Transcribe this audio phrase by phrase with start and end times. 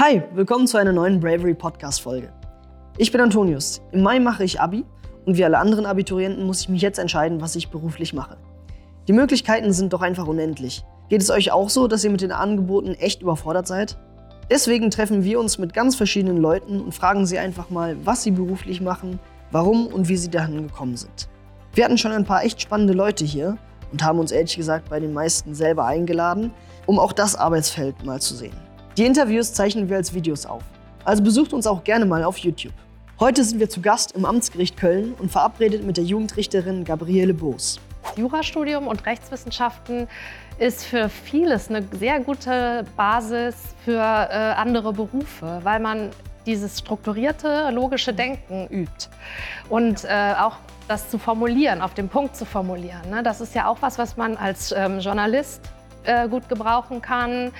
[0.00, 2.32] Hi, willkommen zu einer neuen Bravery Podcast Folge.
[2.98, 3.82] Ich bin Antonius.
[3.90, 4.84] Im Mai mache ich Abi
[5.26, 8.36] und wie alle anderen Abiturienten muss ich mich jetzt entscheiden, was ich beruflich mache.
[9.08, 10.84] Die Möglichkeiten sind doch einfach unendlich.
[11.08, 13.98] Geht es euch auch so, dass ihr mit den Angeboten echt überfordert seid?
[14.48, 18.30] Deswegen treffen wir uns mit ganz verschiedenen Leuten und fragen sie einfach mal, was sie
[18.30, 19.18] beruflich machen,
[19.50, 21.28] warum und wie sie dahin gekommen sind.
[21.74, 23.58] Wir hatten schon ein paar echt spannende Leute hier
[23.90, 26.52] und haben uns ehrlich gesagt bei den meisten selber eingeladen,
[26.86, 28.67] um auch das Arbeitsfeld mal zu sehen.
[28.98, 30.64] Die Interviews zeichnen wir als Videos auf,
[31.04, 32.72] also besucht uns auch gerne mal auf YouTube.
[33.20, 37.78] Heute sind wir zu Gast im Amtsgericht Köln und verabredet mit der Jugendrichterin Gabriele Boos.
[38.16, 40.08] Jurastudium und Rechtswissenschaften
[40.58, 43.54] ist für vieles eine sehr gute Basis
[43.84, 46.10] für äh, andere Berufe, weil man
[46.44, 49.10] dieses strukturierte, logische Denken übt.
[49.68, 50.56] Und äh, auch
[50.88, 53.08] das zu formulieren, auf den Punkt zu formulieren.
[53.10, 53.22] Ne?
[53.22, 55.60] Das ist ja auch was, was man als ähm, Journalist
[56.02, 57.52] äh, gut gebrauchen kann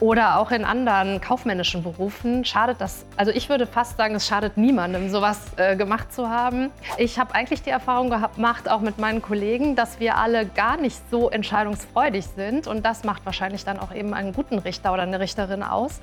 [0.00, 4.56] oder auch in anderen kaufmännischen Berufen schadet das, also ich würde fast sagen, es schadet
[4.56, 6.70] niemandem, sowas äh, gemacht zu haben.
[6.98, 10.98] Ich habe eigentlich die Erfahrung gemacht, auch mit meinen Kollegen, dass wir alle gar nicht
[11.10, 15.20] so entscheidungsfreudig sind und das macht wahrscheinlich dann auch eben einen guten Richter oder eine
[15.20, 16.00] Richterin aus,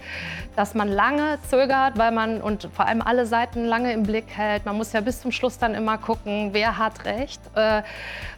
[0.55, 4.65] dass man lange zögert, weil man und vor allem alle Seiten lange im Blick hält.
[4.65, 7.81] Man muss ja bis zum Schluss dann immer gucken, wer hat recht, äh,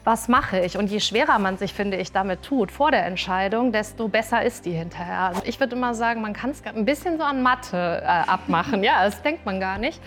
[0.04, 3.72] was mache ich und je schwerer man sich, finde ich, damit tut vor der Entscheidung,
[3.72, 5.34] desto besser ist die hinterher.
[5.46, 8.84] Ich würde immer sagen, man kann es ein bisschen so an Mathe äh, abmachen.
[8.84, 10.02] Ja, das denkt man gar nicht.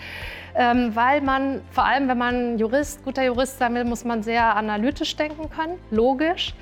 [0.55, 4.55] Ähm, weil man, vor allem wenn man Jurist, guter Jurist sein will, muss man sehr
[4.55, 6.53] analytisch denken können, logisch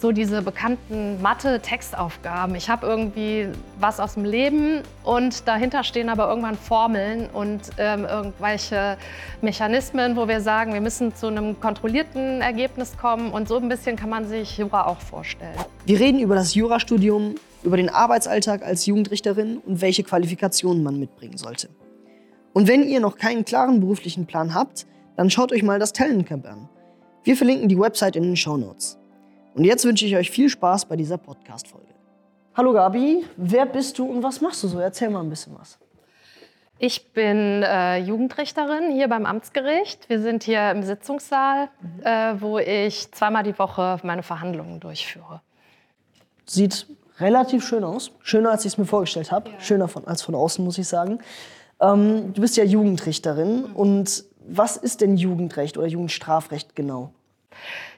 [0.00, 2.54] so diese bekannten Mathe-Textaufgaben.
[2.54, 3.48] Ich habe irgendwie
[3.80, 8.96] was aus dem Leben und dahinter stehen aber irgendwann Formeln und ähm, irgendwelche
[9.40, 13.96] Mechanismen, wo wir sagen, wir müssen zu einem kontrollierten Ergebnis kommen und so ein bisschen
[13.96, 15.56] kann man sich Jura auch vorstellen.
[15.86, 21.36] Wir reden über das Jurastudium, über den Arbeitsalltag als Jugendrichterin und welche Qualifikationen man mitbringen
[21.36, 21.68] sollte.
[22.52, 24.86] Und wenn ihr noch keinen klaren beruflichen Plan habt,
[25.16, 26.68] dann schaut euch mal das Talentcamp an.
[27.24, 28.98] Wir verlinken die Website in den Show Notes.
[29.56, 31.86] Und jetzt wünsche ich euch viel Spaß bei dieser Podcast-Folge.
[32.54, 34.78] Hallo Gabi, wer bist du und was machst du so?
[34.78, 35.78] Erzähl mal ein bisschen was.
[36.78, 40.10] Ich bin äh, Jugendrichterin hier beim Amtsgericht.
[40.10, 42.02] Wir sind hier im Sitzungssaal, mhm.
[42.02, 45.40] äh, wo ich zweimal die Woche meine Verhandlungen durchführe.
[46.44, 46.86] Sieht
[47.18, 48.10] relativ schön aus.
[48.20, 49.48] Schöner, als ich es mir vorgestellt habe.
[49.48, 49.60] Ja.
[49.60, 51.20] Schöner von, als von außen, muss ich sagen.
[51.80, 53.68] Ähm, du bist ja Jugendrichterin.
[53.70, 53.74] Mhm.
[53.74, 57.14] Und was ist denn Jugendrecht oder Jugendstrafrecht genau?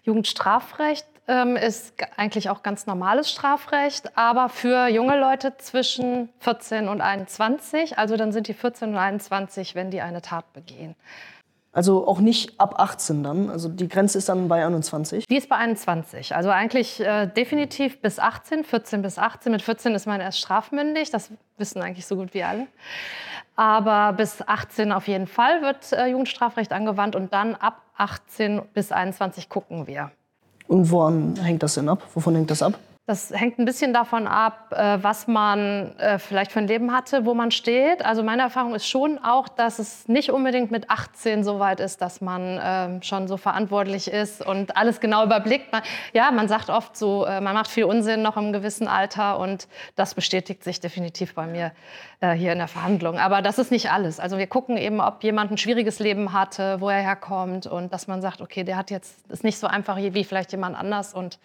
[0.05, 7.01] Jugendstrafrecht ähm, ist eigentlich auch ganz normales Strafrecht, aber für junge Leute zwischen 14 und
[7.01, 7.99] 21.
[7.99, 10.97] Also dann sind die 14 und 21, wenn die eine Tat begehen.
[11.71, 13.51] Also auch nicht ab 18 dann?
[13.51, 15.27] Also die Grenze ist dann bei 21?
[15.27, 16.35] Die ist bei 21.
[16.35, 19.53] Also eigentlich äh, definitiv bis 18, 14 bis 18.
[19.53, 22.67] Mit 14 ist man erst strafmündig, das wissen eigentlich so gut wie alle.
[23.55, 28.91] Aber bis 18 auf jeden Fall wird äh, Jugendstrafrecht angewandt und dann ab 18 bis
[28.91, 30.11] 21 gucken wir.
[30.69, 32.03] Und woran hängt das denn ab?
[32.15, 32.79] Wovon hängt das ab?
[33.09, 37.25] Das hängt ein bisschen davon ab, äh, was man äh, vielleicht für ein Leben hatte,
[37.25, 38.05] wo man steht.
[38.05, 42.03] Also meine Erfahrung ist schon auch, dass es nicht unbedingt mit 18 so weit ist,
[42.03, 45.69] dass man ähm, schon so verantwortlich ist und alles genau überblickt.
[46.13, 49.69] Ja, man sagt oft so, äh, man macht viel Unsinn noch im gewissen Alter und
[49.97, 51.73] das bestätigt sich definitiv bei mir
[52.35, 53.17] hier in der Verhandlung.
[53.17, 54.19] Aber das ist nicht alles.
[54.19, 58.09] Also wir gucken eben, ob jemand ein schwieriges Leben hatte, wo er herkommt und dass
[58.09, 61.39] man sagt, okay, der hat jetzt ist nicht so einfach wie vielleicht jemand anders und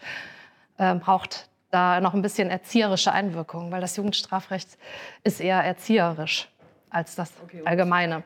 [0.78, 4.78] braucht da noch ein bisschen erzieherische Einwirkung, weil das Jugendstrafrecht
[5.24, 6.48] ist eher erzieherisch
[6.90, 7.34] als das
[7.66, 8.24] Allgemeine.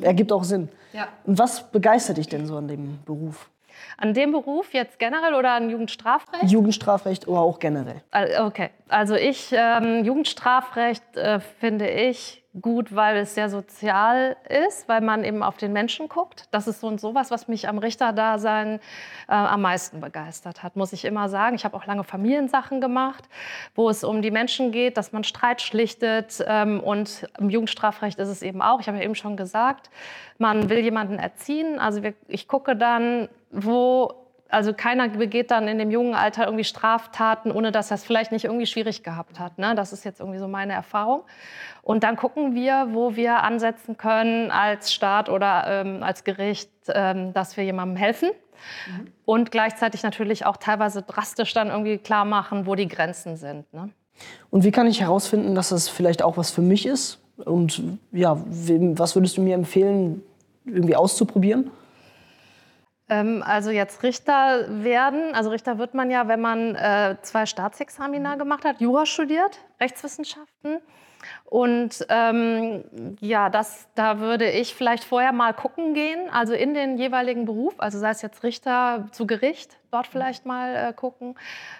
[0.00, 0.68] Ergibt auch Sinn.
[0.92, 1.08] Ja.
[1.24, 3.50] Und was begeistert dich denn so an dem Beruf?
[3.98, 6.50] An dem Beruf jetzt generell oder an Jugendstrafrecht?
[6.50, 8.02] Jugendstrafrecht oder auch generell.
[8.40, 15.00] Okay, also ich, ähm, Jugendstrafrecht äh, finde ich gut, weil es sehr sozial ist, weil
[15.00, 16.44] man eben auf den Menschen guckt.
[16.50, 18.80] Das ist so und sowas, was mich am Richterdasein
[19.28, 21.56] äh, am meisten begeistert hat, muss ich immer sagen.
[21.56, 23.28] Ich habe auch lange Familiensachen gemacht,
[23.74, 26.44] wo es um die Menschen geht, dass man Streit schlichtet.
[26.46, 29.90] Ähm, und im Jugendstrafrecht ist es eben auch, ich habe ja eben schon gesagt,
[30.38, 31.78] man will jemanden erziehen.
[31.78, 36.64] Also wir, ich gucke dann, wo also keiner begeht dann in dem jungen Alter irgendwie
[36.64, 39.58] Straftaten, ohne dass er es vielleicht nicht irgendwie schwierig gehabt hat.
[39.58, 39.74] Ne?
[39.74, 41.22] Das ist jetzt irgendwie so meine Erfahrung.
[41.82, 47.32] Und dann gucken wir, wo wir ansetzen können als Staat oder ähm, als Gericht, ähm,
[47.32, 48.30] dass wir jemandem helfen.
[48.88, 49.06] Mhm.
[49.24, 53.72] Und gleichzeitig natürlich auch teilweise drastisch dann irgendwie klar machen, wo die Grenzen sind.
[53.72, 53.90] Ne?
[54.50, 57.18] Und wie kann ich herausfinden, dass das vielleicht auch was für mich ist?
[57.36, 57.82] Und
[58.12, 60.22] ja, was würdest du mir empfehlen,
[60.64, 61.70] irgendwie auszuprobieren?
[63.08, 68.36] Ähm, also jetzt Richter werden, also Richter wird man ja, wenn man äh, zwei Staatsexamina
[68.36, 70.80] gemacht hat, Jura studiert, Rechtswissenschaften.
[71.44, 72.84] Und ähm,
[73.20, 77.74] ja, das, da würde ich vielleicht vorher mal gucken gehen, also in den jeweiligen Beruf,
[77.78, 81.36] also sei es jetzt Richter zu Gericht, dort vielleicht mal äh, gucken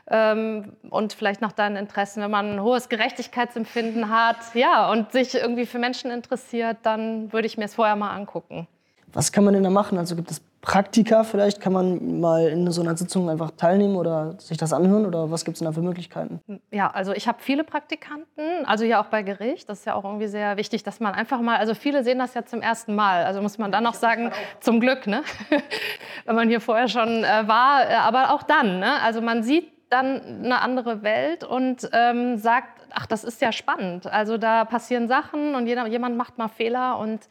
[0.09, 5.35] ähm, und vielleicht nach deinen Interessen, wenn man ein hohes Gerechtigkeitsempfinden hat, ja, und sich
[5.35, 8.67] irgendwie für Menschen interessiert, dann würde ich mir es vorher mal angucken.
[9.13, 9.99] Was kann man denn da machen?
[9.99, 11.61] Also gibt es Praktika vielleicht?
[11.61, 15.07] Kann man mal in so einer Sitzung einfach teilnehmen oder sich das anhören?
[15.07, 16.41] Oder was gibt es denn da für Möglichkeiten?
[16.73, 19.69] Ja, also ich habe viele Praktikanten, also ja auch bei Gericht.
[19.69, 22.35] Das ist ja auch irgendwie sehr wichtig, dass man einfach mal, also viele sehen das
[22.35, 23.25] ja zum ersten Mal.
[23.25, 25.23] Also muss man dann noch sagen, zum Glück, ne?
[26.25, 27.89] wenn man hier vorher schon äh, war.
[27.89, 29.01] Äh, aber auch dann, ne?
[29.03, 34.07] Also man sieht dann eine andere Welt und ähm, sagt, ach, das ist ja spannend.
[34.07, 37.29] Also da passieren Sachen und jeder, jemand macht mal Fehler und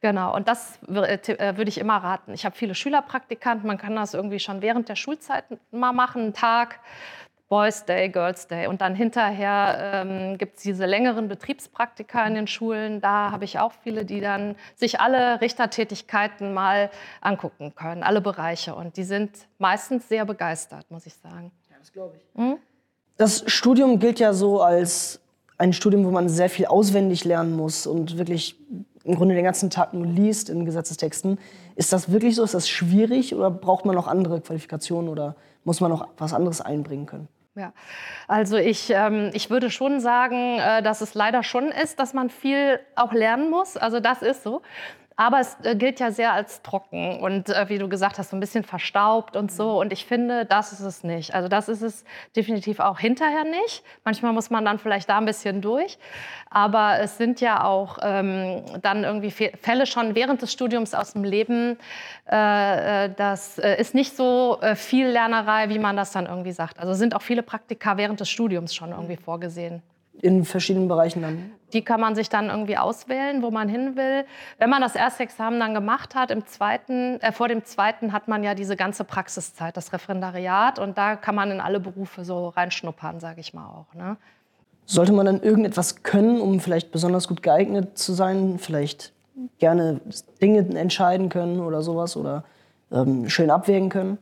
[0.00, 0.34] genau.
[0.34, 2.34] Und das äh, äh, würde ich immer raten.
[2.34, 6.34] Ich habe viele Schülerpraktikanten, man kann das irgendwie schon während der Schulzeit mal machen, einen
[6.34, 6.80] Tag.
[7.48, 8.66] Boys Day, Girls Day.
[8.66, 13.00] Und dann hinterher ähm, gibt es diese längeren Betriebspraktika in den Schulen.
[13.00, 16.90] Da habe ich auch viele, die dann sich alle Richtertätigkeiten mal
[17.22, 18.74] angucken können, alle Bereiche.
[18.74, 21.50] Und die sind meistens sehr begeistert, muss ich sagen.
[21.78, 22.40] Das glaube ich.
[22.40, 22.56] Mhm.
[23.16, 25.20] Das Studium gilt ja so als
[25.58, 28.56] ein Studium, wo man sehr viel auswendig lernen muss und wirklich
[29.04, 31.38] im Grunde den ganzen Tag nur liest in Gesetzestexten.
[31.74, 32.44] Ist das wirklich so?
[32.44, 35.34] Ist das schwierig oder braucht man noch andere Qualifikationen oder
[35.64, 37.28] muss man noch was anderes einbringen können?
[37.54, 37.72] Ja,
[38.28, 42.30] also ich, ähm, ich würde schon sagen, äh, dass es leider schon ist, dass man
[42.30, 43.76] viel auch lernen muss.
[43.76, 44.62] Also das ist so.
[45.20, 48.36] Aber es äh, gilt ja sehr als trocken und äh, wie du gesagt hast, so
[48.36, 49.80] ein bisschen verstaubt und so.
[49.80, 51.34] Und ich finde, das ist es nicht.
[51.34, 52.04] Also das ist es
[52.36, 53.82] definitiv auch hinterher nicht.
[54.04, 55.98] Manchmal muss man dann vielleicht da ein bisschen durch.
[56.50, 61.24] Aber es sind ja auch ähm, dann irgendwie Fälle schon während des Studiums aus dem
[61.24, 61.78] Leben.
[62.30, 66.52] Äh, äh das äh, ist nicht so äh, viel Lernerei, wie man das dann irgendwie
[66.52, 66.78] sagt.
[66.78, 69.82] Also sind auch viele Praktika während des Studiums schon irgendwie vorgesehen
[70.22, 71.50] in verschiedenen Bereichen dann?
[71.72, 74.24] Die kann man sich dann irgendwie auswählen, wo man hin will.
[74.58, 78.26] Wenn man das erste Examen dann gemacht hat, im zweiten, äh, vor dem zweiten hat
[78.26, 80.78] man ja diese ganze Praxiszeit, das Referendariat.
[80.78, 83.94] Und da kann man in alle Berufe so reinschnuppern, sage ich mal auch.
[83.94, 84.16] Ne?
[84.86, 88.58] Sollte man dann irgendetwas können, um vielleicht besonders gut geeignet zu sein?
[88.58, 89.12] Vielleicht
[89.58, 90.00] gerne
[90.40, 92.44] Dinge entscheiden können oder sowas oder
[92.90, 94.18] ähm, schön abwägen können?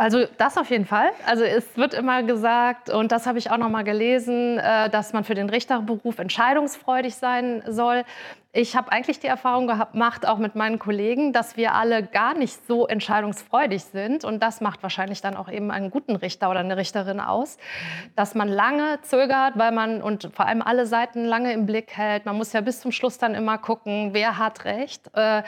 [0.00, 1.10] Also das auf jeden Fall.
[1.26, 5.12] Also es wird immer gesagt, und das habe ich auch noch mal gelesen, äh, dass
[5.12, 8.04] man für den Richterberuf entscheidungsfreudig sein soll.
[8.52, 12.66] Ich habe eigentlich die Erfahrung gemacht, auch mit meinen Kollegen, dass wir alle gar nicht
[12.66, 14.24] so entscheidungsfreudig sind.
[14.24, 17.58] Und das macht wahrscheinlich dann auch eben einen guten Richter oder eine Richterin aus,
[18.16, 22.26] dass man lange zögert, weil man und vor allem alle Seiten lange im Blick hält.
[22.26, 25.44] Man muss ja bis zum Schluss dann immer gucken, wer hat recht, äh,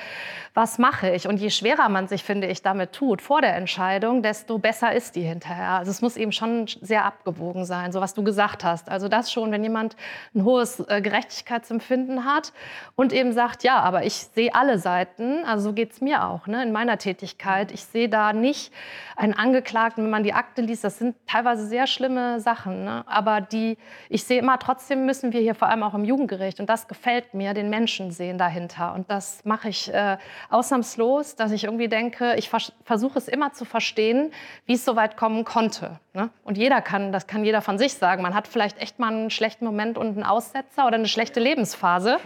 [0.54, 1.26] was mache ich.
[1.26, 5.16] Und je schwerer man sich, finde ich, damit tut vor der Entscheidung, desto besser ist
[5.16, 5.70] die hinterher.
[5.70, 8.88] Also es muss eben schon sehr abgewogen sein, so was du gesagt hast.
[8.88, 9.96] Also das schon, wenn jemand
[10.36, 12.52] ein hohes äh, Gerechtigkeitsempfinden hat
[12.94, 16.46] und eben sagt, ja, aber ich sehe alle Seiten, also so geht es mir auch
[16.46, 17.72] ne, in meiner Tätigkeit.
[17.72, 18.72] Ich sehe da nicht
[19.16, 23.40] einen Angeklagten, wenn man die Akte liest, das sind teilweise sehr schlimme Sachen, ne, aber
[23.40, 23.78] die,
[24.08, 27.34] ich sehe immer, trotzdem müssen wir hier vor allem auch im Jugendgericht, und das gefällt
[27.34, 28.94] mir, den Menschen sehen dahinter.
[28.94, 30.18] Und das mache ich äh,
[30.50, 34.32] ausnahmslos, dass ich irgendwie denke, ich vers versuche es immer zu verstehen,
[34.66, 35.98] wie es so weit kommen konnte.
[36.14, 36.30] Ne?
[36.44, 39.30] Und jeder kann, das kann jeder von sich sagen, man hat vielleicht echt mal einen
[39.30, 42.18] schlechten Moment und einen Aussetzer oder eine schlechte Lebensphase.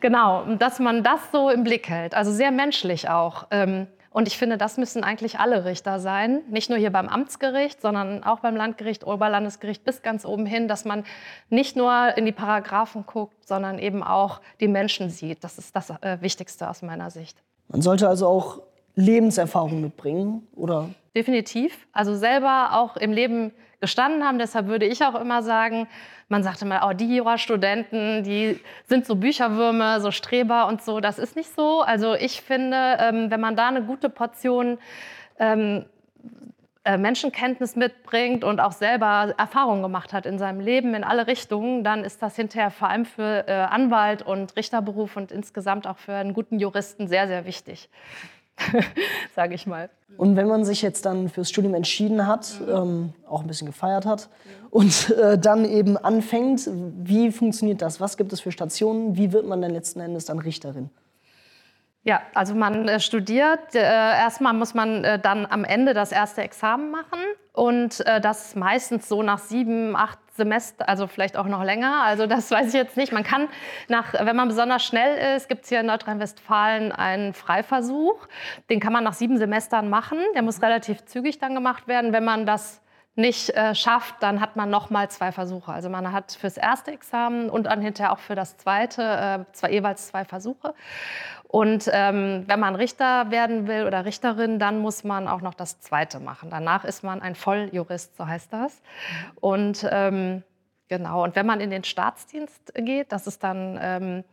[0.00, 2.14] Genau, dass man das so im Blick hält.
[2.14, 3.46] Also sehr menschlich auch.
[3.50, 3.86] Ähm,
[4.16, 6.40] und ich finde, das müssen eigentlich alle Richter sein.
[6.48, 10.86] Nicht nur hier beim Amtsgericht, sondern auch beim Landgericht, Oberlandesgericht bis ganz oben hin, dass
[10.86, 11.04] man
[11.50, 15.44] nicht nur in die Paragraphen guckt, sondern eben auch die Menschen sieht.
[15.44, 17.36] Das ist das äh, Wichtigste aus meiner Sicht.
[17.68, 18.62] Man sollte also auch
[18.94, 20.88] Lebenserfahrung mitbringen, oder?
[21.16, 21.88] Definitiv.
[21.92, 24.38] Also selber auch im Leben gestanden haben.
[24.38, 25.88] Deshalb würde ich auch immer sagen,
[26.28, 31.00] man sagte mal, oh, die Jurastudenten, die sind so Bücherwürmer, so Streber und so.
[31.00, 31.80] Das ist nicht so.
[31.80, 34.76] Also ich finde, ähm, wenn man da eine gute Portion
[35.38, 35.86] ähm,
[36.84, 41.82] äh, Menschenkenntnis mitbringt und auch selber Erfahrungen gemacht hat in seinem Leben in alle Richtungen,
[41.82, 46.14] dann ist das hinterher vor allem für äh, Anwalt und Richterberuf und insgesamt auch für
[46.14, 47.88] einen guten Juristen sehr, sehr wichtig.
[49.34, 49.90] sage ich mal.
[50.16, 54.06] Und wenn man sich jetzt dann fürs Studium entschieden hat, ähm, auch ein bisschen gefeiert
[54.06, 54.28] hat
[54.70, 56.68] und äh, dann eben anfängt,
[57.02, 58.00] wie funktioniert das?
[58.00, 59.16] Was gibt es für Stationen?
[59.16, 60.90] Wie wird man denn letzten Endes dann Richterin?
[62.06, 63.74] Ja, also man äh, studiert.
[63.74, 67.18] Äh, erstmal muss man äh, dann am Ende das erste Examen machen.
[67.52, 72.02] Und äh, das meistens so nach sieben, acht Semester, also vielleicht auch noch länger.
[72.04, 73.12] Also das weiß ich jetzt nicht.
[73.12, 73.48] Man kann
[73.88, 78.26] nach, wenn man besonders schnell ist, gibt es hier in Nordrhein-Westfalen einen Freiversuch.
[78.70, 80.18] Den kann man nach sieben Semestern machen.
[80.34, 82.12] Der muss relativ zügig dann gemacht werden.
[82.12, 82.82] Wenn man das
[83.16, 85.72] nicht äh, schafft, dann hat man noch mal zwei Versuche.
[85.72, 89.72] Also man hat fürs erste Examen und dann hinterher auch für das zweite äh, zwei,
[89.72, 90.74] jeweils zwei Versuche.
[91.48, 95.80] Und ähm, wenn man Richter werden will oder Richterin, dann muss man auch noch das
[95.80, 96.50] zweite machen.
[96.50, 98.82] Danach ist man ein Volljurist, so heißt das.
[99.40, 100.42] Und ähm,
[100.88, 104.24] Genau, und wenn man in den Staatsdienst geht, das ist dann ähm,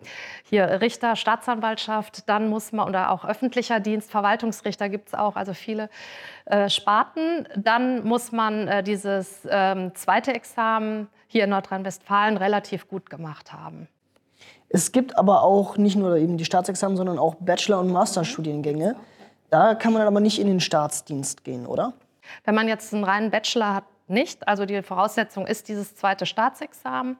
[0.44, 5.56] hier Richter, Staatsanwaltschaft, dann muss man, oder auch öffentlicher Dienst, Verwaltungsrichter gibt es auch, also
[5.56, 5.90] viele
[6.46, 13.10] äh, Sparten, dann muss man äh, dieses ähm, zweite Examen hier in Nordrhein-Westfalen relativ gut
[13.10, 13.88] gemacht haben.
[14.76, 18.96] Es gibt aber auch nicht nur eben die Staatsexamen, sondern auch Bachelor- und Masterstudiengänge.
[19.52, 21.94] Da kann man dann aber nicht in den Staatsdienst gehen, oder?
[22.44, 24.48] Wenn man jetzt einen reinen Bachelor hat, nicht.
[24.48, 27.18] Also die Voraussetzung ist dieses zweite Staatsexamen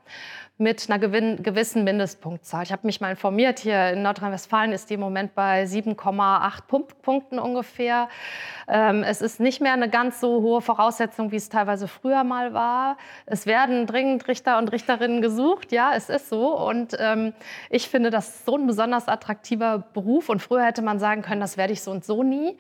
[0.60, 2.64] mit einer gewissen Mindestpunktzahl.
[2.64, 7.40] Ich habe mich mal informiert, hier in Nordrhein-Westfalen ist die im Moment bei 7,8 Punkten
[7.40, 8.08] ungefähr.
[8.68, 12.54] Ähm, es ist nicht mehr eine ganz so hohe Voraussetzung, wie es teilweise früher mal
[12.54, 12.98] war.
[13.26, 16.56] Es werden dringend Richter und Richterinnen gesucht, ja, es ist so.
[16.56, 17.34] Und ähm,
[17.72, 20.30] ich finde, das ist so ein besonders attraktiver Beruf.
[20.30, 22.58] Und früher hätte man sagen können, das werde ich so und so nie,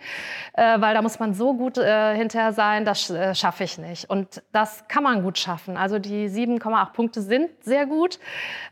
[0.53, 4.10] äh, weil da muss man so gut äh, hinterher sein, das äh, schaffe ich nicht.
[4.13, 5.75] Und das kann man gut schaffen.
[5.75, 8.20] Also die 7,8 Punkte sind sehr gut,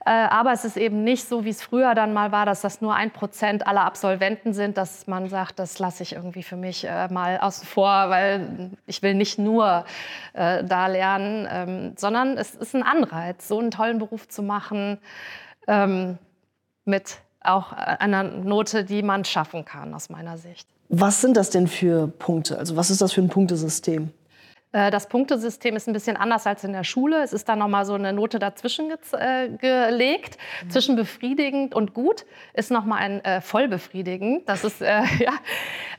[0.06, 2.80] äh, aber es ist eben nicht so, wie es früher dann mal war, dass das
[2.80, 6.86] nur ein Prozent aller Absolventen sind, dass man sagt, das lasse ich irgendwie für mich
[6.86, 9.84] äh, mal außen vor, weil ich will nicht nur
[10.34, 15.00] äh, da lernen, ähm, sondern es ist ein Anreiz, so einen tollen Beruf zu machen
[15.68, 16.20] ähm,
[16.86, 20.70] mit auch einer Note, die man schaffen kann, aus meiner Sicht.
[20.90, 22.60] Was sind das denn für Punkte?
[22.60, 24.12] Also was ist das für ein Punktesystem?
[24.72, 27.22] Äh, das Punktesystem ist ein bisschen anders als in der Schule.
[27.24, 30.38] Es ist da nochmal so eine Note dazwischen ge äh, gelegt.
[30.64, 30.70] Mhm.
[30.70, 34.48] Zwischen befriedigend und gut ist nochmal ein äh, vollbefriedigend.
[34.48, 35.34] Das ist, äh, ja,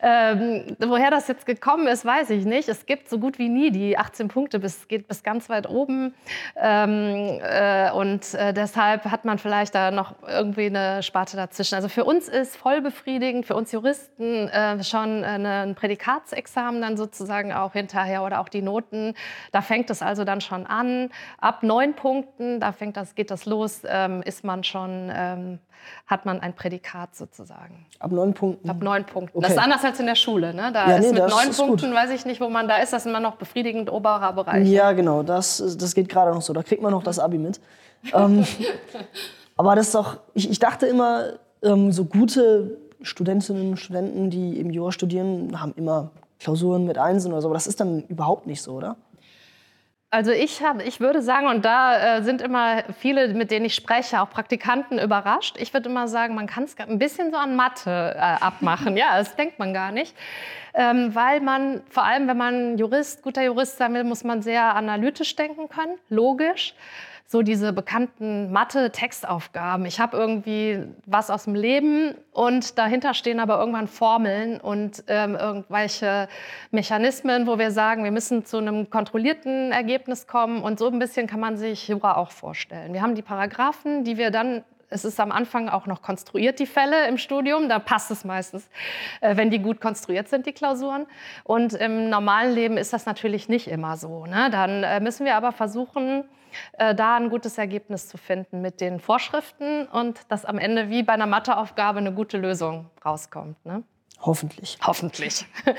[0.00, 2.68] ähm, woher das jetzt gekommen ist, weiß ich nicht.
[2.68, 6.14] Es gibt so gut wie nie die 18 Punkte, bis, geht bis ganz weit oben.
[6.56, 11.74] Ähm, äh, und äh, deshalb hat man vielleicht da noch irgendwie eine Sparte dazwischen.
[11.74, 14.50] Also für uns ist vollbefriedigend, für uns Juristen
[14.82, 19.14] schon ein Prädikatsexamen dann sozusagen auch hinterher oder auch die Noten.
[19.52, 21.10] Da fängt es also dann schon an.
[21.38, 25.58] Ab neun Punkten, da fängt das, geht das los, ähm, ist man schon, ähm,
[26.06, 27.86] hat man ein Prädikat sozusagen.
[27.98, 28.68] Ab neun Punkten?
[28.70, 29.38] Ab neun Punkten.
[29.38, 29.46] Okay.
[29.46, 30.54] Das ist anders als in der Schule.
[30.54, 30.70] Ne?
[30.72, 31.96] Da ja, ist nee, mit neun Punkten, gut.
[31.96, 32.92] weiß ich nicht, wo man da ist.
[32.92, 34.68] Das ist immer noch befriedigend oberer Bereich.
[34.68, 35.22] Ja, genau.
[35.22, 36.52] Das, das geht gerade noch so.
[36.52, 37.60] Da kriegt man noch das Abi mit.
[38.12, 38.44] ähm,
[39.56, 44.58] aber das ist doch, ich, ich dachte immer, ähm, so gute Studentinnen und Studenten, die
[44.58, 46.10] im Jura studieren, haben immer
[46.42, 47.48] Klausuren mit Einsen oder so.
[47.48, 48.96] Aber das ist dann überhaupt nicht so, oder?
[50.14, 53.74] Also ich, hab, ich würde sagen, und da äh, sind immer viele, mit denen ich
[53.74, 55.56] spreche, auch Praktikanten überrascht.
[55.58, 58.98] Ich würde immer sagen, man kann es ein bisschen so an Mathe äh, abmachen.
[58.98, 60.14] ja, das denkt man gar nicht.
[60.74, 64.74] Ähm, weil man, vor allem wenn man Jurist, guter Jurist sein will, muss man sehr
[64.74, 66.74] analytisch denken können, logisch
[67.32, 69.86] so diese bekannten Mathe-Textaufgaben.
[69.86, 75.34] Ich habe irgendwie was aus dem Leben und dahinter stehen aber irgendwann Formeln und ähm,
[75.34, 76.28] irgendwelche
[76.70, 80.62] Mechanismen, wo wir sagen, wir müssen zu einem kontrollierten Ergebnis kommen.
[80.62, 82.92] Und so ein bisschen kann man sich Jura auch vorstellen.
[82.92, 86.66] Wir haben die Paragraphen, die wir dann es ist am Anfang auch noch konstruiert, die
[86.66, 87.68] Fälle im Studium.
[87.68, 88.68] Da passt es meistens,
[89.20, 91.06] äh, wenn die gut konstruiert sind, die Klausuren.
[91.44, 94.26] Und im normalen Leben ist das natürlich nicht immer so.
[94.26, 94.50] Ne?
[94.50, 96.24] Dann äh, müssen wir aber versuchen,
[96.72, 101.02] äh, da ein gutes Ergebnis zu finden mit den Vorschriften und dass am Ende wie
[101.02, 103.64] bei einer Matheaufgabe eine gute Lösung rauskommt.
[103.64, 103.82] Ne?
[104.20, 104.78] Hoffentlich.
[104.82, 105.46] Hoffentlich.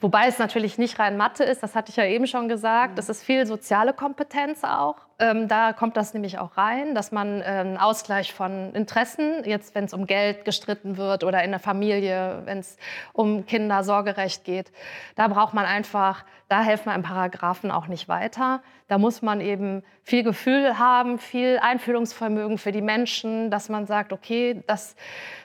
[0.00, 2.98] Wobei es natürlich nicht rein Mathe ist, das hatte ich ja eben schon gesagt.
[2.98, 5.05] Es ist viel soziale Kompetenz auch.
[5.18, 9.74] Ähm, da kommt das nämlich auch rein, dass man äh, einen Ausgleich von Interessen, jetzt
[9.74, 12.76] wenn es um Geld gestritten wird oder in der Familie, wenn es
[13.14, 14.72] um Kinder, Sorgerecht geht,
[15.14, 18.62] da braucht man einfach, da helfen im Paragraphen auch nicht weiter.
[18.88, 24.12] Da muss man eben viel Gefühl haben, viel Einfühlungsvermögen für die Menschen, dass man sagt,
[24.12, 24.96] okay, das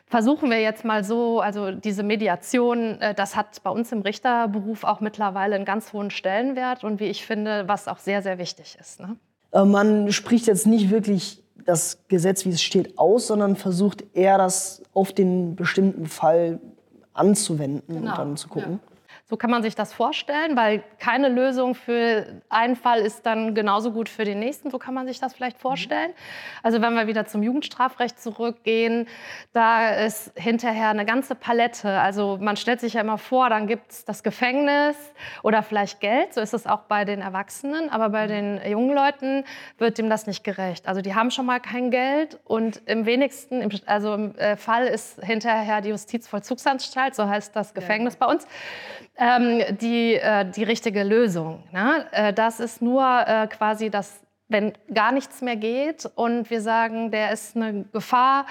[0.07, 4.83] versuchen wir jetzt mal so, also diese Mediation, äh, das hat bei uns im Richterberuf
[4.83, 8.77] auch mittlerweile einen ganz hohen Stellenwert und wie ich finde, was auch sehr, sehr wichtig
[8.77, 8.99] ist.
[8.99, 9.15] Ne?
[9.51, 14.37] Äh, man spricht jetzt nicht wirklich das Gesetz, wie es steht, aus, sondern versucht eher
[14.37, 16.59] das auf den bestimmten Fall
[17.13, 18.11] anzuwenden genau.
[18.11, 18.79] und dann zu gucken.
[18.83, 18.90] Ja.
[19.31, 23.93] So kann man sich das vorstellen, weil keine Lösung für einen Fall ist dann genauso
[23.93, 24.69] gut für den nächsten.
[24.69, 26.11] So kann man sich das vielleicht vorstellen.
[26.63, 29.07] Also wenn wir wieder zum Jugendstrafrecht zurückgehen,
[29.53, 31.87] da ist hinterher eine ganze Palette.
[31.87, 34.97] Also man stellt sich ja immer vor, dann gibt es das Gefängnis
[35.43, 36.33] oder vielleicht Geld.
[36.33, 37.89] So ist es auch bei den Erwachsenen.
[37.89, 39.45] Aber bei den jungen Leuten
[39.77, 40.89] wird dem das nicht gerecht.
[40.89, 45.23] Also die haben schon mal kein Geld und im wenigsten, also im äh, Fall ist
[45.23, 48.45] hinterher die Justizvollzugsanstalt, so heißt das Gefängnis bei uns
[49.21, 51.63] ähm, die, äh, die richtige Lösung.
[51.71, 52.07] Ne?
[52.11, 57.11] Äh, das ist nur äh, quasi das, wenn gar nichts mehr geht und wir sagen,
[57.11, 58.47] der ist eine Gefahr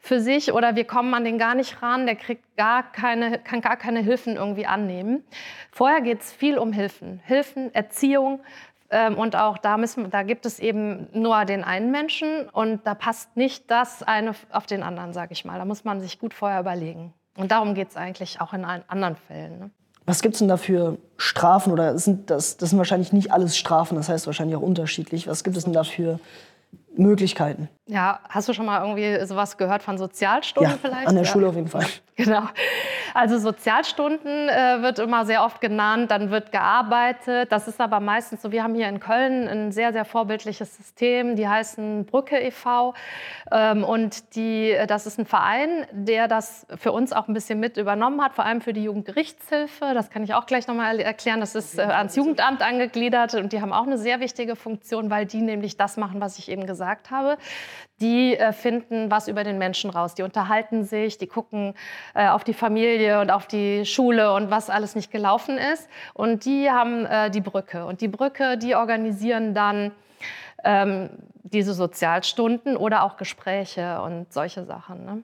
[0.00, 3.60] für sich oder wir kommen an den gar nicht ran, der kriegt gar keine, kann
[3.60, 5.22] gar keine Hilfen irgendwie annehmen.
[5.70, 7.20] Vorher geht es viel um Hilfen.
[7.24, 8.40] Hilfen, Erziehung,
[8.90, 12.94] ähm, und auch da, müssen, da gibt es eben nur den einen Menschen und da
[12.94, 15.58] passt nicht das eine auf den anderen, sage ich mal.
[15.58, 17.12] Da muss man sich gut vorher überlegen.
[17.36, 19.58] Und darum geht es eigentlich auch in allen anderen Fällen.
[19.58, 19.70] Ne?
[20.08, 21.70] Was gibt es denn da für Strafen?
[21.70, 25.28] Oder sind das, das sind wahrscheinlich nicht alles Strafen, das heißt wahrscheinlich auch unterschiedlich.
[25.28, 26.18] Was gibt es denn da für
[26.96, 27.68] Möglichkeiten?
[27.90, 31.08] Ja, hast du schon mal irgendwie sowas gehört von Sozialstunden ja, vielleicht?
[31.08, 31.30] An der ja.
[31.30, 31.86] Schule auf jeden Fall.
[32.18, 32.42] Genau.
[33.14, 37.52] Also Sozialstunden äh, wird immer sehr oft genannt, dann wird gearbeitet.
[37.52, 41.36] Das ist aber meistens so, wir haben hier in Köln ein sehr, sehr vorbildliches System,
[41.36, 42.94] die heißen Brücke e.V.
[43.52, 47.76] Ähm, und die, das ist ein Verein, der das für uns auch ein bisschen mit
[47.76, 49.94] übernommen hat, vor allem für die Jugendgerichtshilfe.
[49.94, 51.38] Das kann ich auch gleich nochmal erklären.
[51.38, 55.24] Das ist äh, ans Jugendamt angegliedert und die haben auch eine sehr wichtige Funktion, weil
[55.24, 57.38] die nämlich das machen, was ich eben gesagt habe
[58.00, 60.14] die äh, finden was über den Menschen raus.
[60.14, 61.74] Die unterhalten sich, die gucken
[62.14, 65.88] äh, auf die Familie und auf die Schule und was alles nicht gelaufen ist.
[66.14, 67.84] Und die haben äh, die Brücke.
[67.86, 69.92] Und die Brücke, die organisieren dann
[70.64, 71.10] ähm,
[71.42, 75.04] diese Sozialstunden oder auch Gespräche und solche Sachen.
[75.04, 75.22] Ne?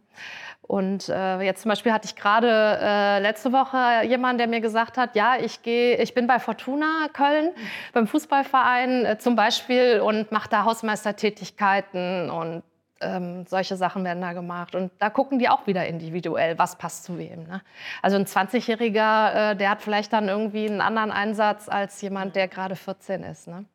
[0.67, 4.97] Und äh, jetzt zum Beispiel hatte ich gerade äh, letzte Woche jemanden, der mir gesagt
[4.97, 7.51] hat, ja, ich gehe, ich bin bei Fortuna Köln
[7.93, 12.63] beim Fußballverein äh, zum Beispiel und mache da Hausmeistertätigkeiten und
[13.01, 14.75] ähm, solche Sachen werden da gemacht.
[14.75, 17.45] Und da gucken die auch wieder individuell, was passt zu wem.
[17.45, 17.61] Ne?
[18.01, 22.49] Also ein 20-Jähriger, äh, der hat vielleicht dann irgendwie einen anderen Einsatz als jemand, der
[22.49, 23.49] gerade 14 ist.
[23.49, 23.67] Ne?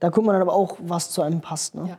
[0.00, 1.74] Da guckt man dann aber auch, was zu einem passt.
[1.74, 1.88] Ne?
[1.88, 1.98] Ja.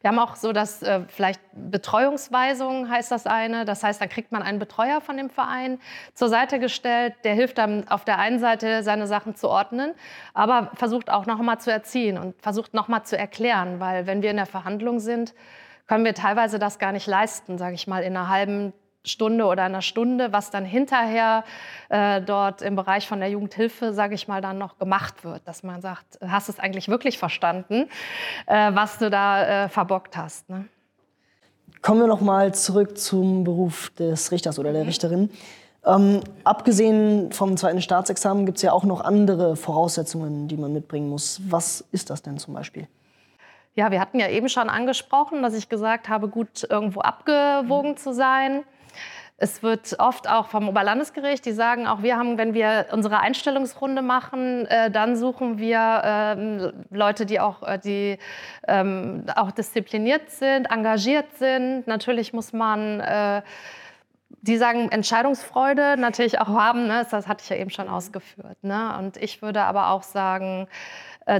[0.00, 3.64] Wir haben auch so, dass äh, vielleicht Betreuungsweisung heißt das eine.
[3.64, 5.78] Das heißt, dann kriegt man einen Betreuer von dem Verein
[6.14, 7.14] zur Seite gestellt.
[7.24, 9.94] Der hilft dann auf der einen Seite, seine Sachen zu ordnen,
[10.34, 14.22] aber versucht auch noch mal zu erziehen und versucht noch mal zu erklären, weil wenn
[14.22, 15.34] wir in der Verhandlung sind,
[15.86, 18.72] können wir teilweise das gar nicht leisten, sage ich mal, in einer halben
[19.06, 21.44] Stunde oder einer Stunde, was dann hinterher
[21.88, 25.62] äh, dort im Bereich von der Jugendhilfe, sage ich mal, dann noch gemacht wird, dass
[25.62, 27.88] man sagt, hast du es eigentlich wirklich verstanden,
[28.46, 30.48] äh, was du da äh, verbockt hast.
[30.48, 30.66] Ne?
[31.82, 34.88] Kommen wir noch mal zurück zum Beruf des Richters oder der mhm.
[34.88, 35.30] Richterin.
[35.84, 41.08] Ähm, abgesehen vom zweiten Staatsexamen gibt es ja auch noch andere Voraussetzungen, die man mitbringen
[41.08, 41.40] muss.
[41.48, 42.88] Was ist das denn zum Beispiel?
[43.76, 47.96] Ja, wir hatten ja eben schon angesprochen, dass ich gesagt habe, gut irgendwo abgewogen mhm.
[47.98, 48.64] zu sein.
[49.38, 54.00] Es wird oft auch vom Oberlandesgericht, die sagen auch, wir haben, wenn wir unsere Einstellungsrunde
[54.00, 58.18] machen, äh, dann suchen wir ähm, Leute, die auch, äh, die,
[58.66, 61.86] ähm, auch diszipliniert sind, engagiert sind.
[61.86, 63.42] Natürlich muss man, äh,
[64.40, 67.06] die sagen Entscheidungsfreude natürlich auch haben, ne?
[67.10, 68.56] das hatte ich ja eben schon ausgeführt.
[68.62, 68.96] Ne?
[68.98, 70.66] Und ich würde aber auch sagen,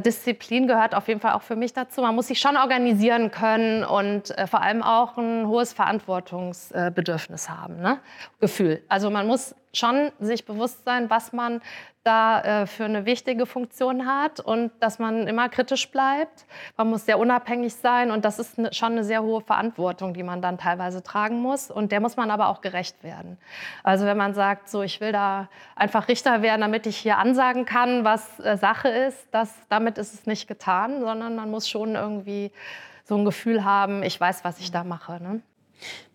[0.01, 2.03] Disziplin gehört auf jeden Fall auch für mich dazu.
[2.03, 7.81] Man muss sich schon organisieren können und äh, vor allem auch ein hohes Verantwortungsbedürfnis haben,
[7.81, 8.01] ne?
[8.41, 8.83] Gefühl.
[8.89, 11.61] Also man muss schon sich bewusst sein, was man
[12.07, 16.47] da äh, für eine wichtige Funktion hat und dass man immer kritisch bleibt.
[16.77, 20.23] Man muss sehr unabhängig sein und das ist ne, schon eine sehr hohe Verantwortung, die
[20.23, 23.39] man dann teilweise tragen muss und der muss man aber auch gerecht werden.
[23.83, 27.65] Also wenn man sagt, so ich will da einfach Richter werden, damit ich hier ansagen
[27.65, 31.97] kann, was äh, Sache ist, das, damit ist es nicht getan, sondern man muss schon
[31.97, 32.53] irgendwie
[33.03, 35.21] so ein Gefühl haben, ich weiß, was ich da mache.
[35.21, 35.41] Ne?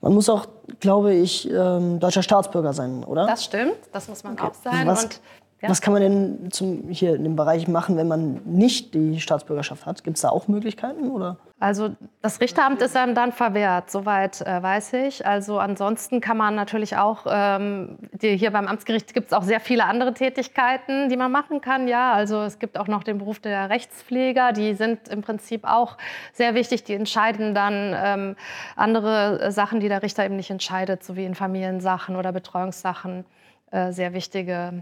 [0.02, 0.48] Man muss auch,
[0.80, 3.28] glaube ich, ähm, deutscher Staatsbürger sein, oder?
[3.28, 4.44] Das stimmt, das muss man okay.
[4.44, 4.88] auch sein.
[4.88, 5.22] Was,
[5.62, 5.70] ja.
[5.70, 9.86] Was kann man denn zum, hier in dem Bereich machen, wenn man nicht die Staatsbürgerschaft
[9.86, 10.04] hat?
[10.04, 11.12] Gibt es da auch Möglichkeiten?
[11.12, 11.38] Oder?
[11.60, 15.24] Also das Richteramt ist einem dann verwehrt, soweit äh, weiß ich.
[15.24, 19.60] Also ansonsten kann man natürlich auch, ähm, die, hier beim Amtsgericht gibt es auch sehr
[19.60, 21.88] viele andere Tätigkeiten, die man machen kann.
[21.88, 25.98] Ja, also es gibt auch noch den Beruf der Rechtspfleger, die sind im Prinzip auch
[26.34, 26.86] sehr wichtig.
[26.86, 28.36] Die entscheiden dann ähm,
[28.76, 33.26] andere Sachen, die der Richter eben nicht entscheidet, so wie in Familiensachen oder Betreuungssachen.
[33.70, 34.82] Äh, sehr wichtige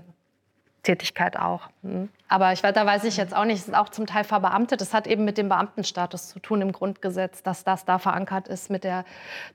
[0.83, 1.63] Tätigkeit auch.
[1.81, 2.09] Mhm.
[2.27, 4.79] Aber ich, da weiß ich jetzt auch nicht, es ist auch zum Teil verbeamtet.
[4.81, 8.69] Das hat eben mit dem Beamtenstatus zu tun im Grundgesetz, dass das da verankert ist
[8.69, 9.03] mit der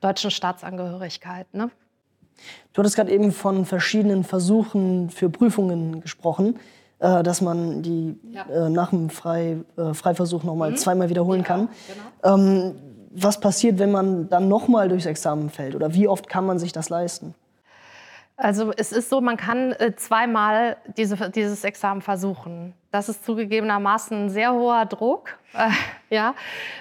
[0.01, 1.53] deutschen Staatsangehörigkeit.
[1.55, 1.71] Ne?
[2.73, 6.59] Du hattest gerade eben von verschiedenen Versuchen für Prüfungen gesprochen,
[6.99, 8.45] äh, dass man die Ja.
[8.67, 10.77] äh, nach dem Frei, äh, Freiversuch nochmal Mhm.
[10.77, 11.69] zweimal wiederholen Ja, kann.
[12.23, 12.35] genau.
[12.37, 12.75] Ähm,
[13.17, 15.77] was passiert, wenn man dann nochmal durchs Examen fällt?
[15.77, 17.35] Oder wie oft kann man sich das leisten?
[18.37, 22.75] Also es ist so, man kann äh, zweimal diese, dieses Examen versuchen.
[22.91, 25.39] Das ist zugegebenermaßen ein sehr hoher Druck.
[25.53, 25.71] Äh,
[26.15, 26.35] ja.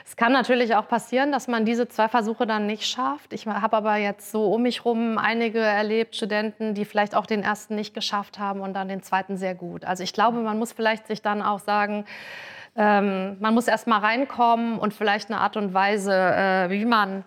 [0.04, 3.34] Es kann natürlich auch passieren, dass man diese zwei Versuche dann nicht schafft.
[3.34, 7.44] Ich habe aber jetzt so um mich herum einige erlebt, Studenten, die vielleicht auch den
[7.44, 9.86] ersten nicht geschafft haben und dann den zweiten sehr gut.
[9.86, 12.06] Also ich glaube, man muss vielleicht sich dann auch sagen,
[12.76, 17.24] ähm, man muss erst mal reinkommen und vielleicht eine Art und Weise, äh, wie, man,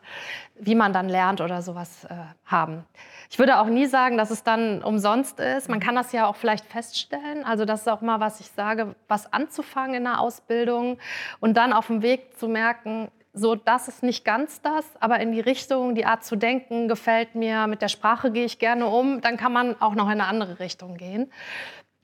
[0.56, 2.84] wie man dann lernt oder sowas äh, haben.
[3.30, 5.68] Ich würde auch nie sagen, dass es dann umsonst ist.
[5.68, 7.44] Man kann das ja auch vielleicht feststellen.
[7.44, 10.98] Also das ist auch mal, was ich sage, was anzufangen in der Ausbildung
[11.40, 13.08] und dann auf dem Weg zu merken,
[13.38, 17.34] so, das ist nicht ganz das, aber in die Richtung, die Art zu denken gefällt
[17.34, 20.24] mir, mit der Sprache gehe ich gerne um, dann kann man auch noch in eine
[20.24, 21.30] andere Richtung gehen.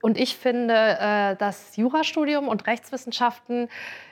[0.03, 3.69] Und ich finde, äh, das Jurastudium und Rechtswissenschaften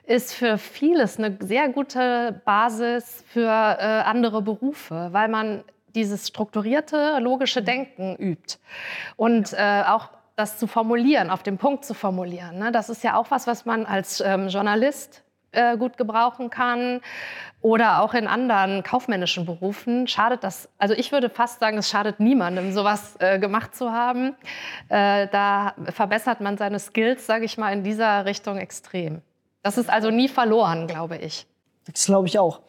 [0.06, 5.62] ist für vieles eine sehr gute Basis für äh, andere Berufe, weil man
[5.94, 8.58] dieses strukturierte, logische Denken übt.
[9.16, 12.58] Und äh, auch das zu formulieren, auf den Punkt zu formulieren.
[12.58, 12.72] Ne?
[12.72, 15.22] Das ist ja auch was, was man als ähm, Journalist
[15.52, 17.00] äh, gut gebrauchen kann
[17.60, 20.68] oder auch in anderen kaufmännischen Berufen schadet das.
[20.78, 24.34] Also ich würde fast sagen, es schadet niemandem, sowas äh, gemacht zu haben.
[24.88, 29.20] Äh, da verbessert man seine Skills, sage ich mal, in dieser Richtung extrem.
[29.62, 31.46] Das ist also nie verloren, glaube ich.
[31.84, 32.60] Das glaube ich auch.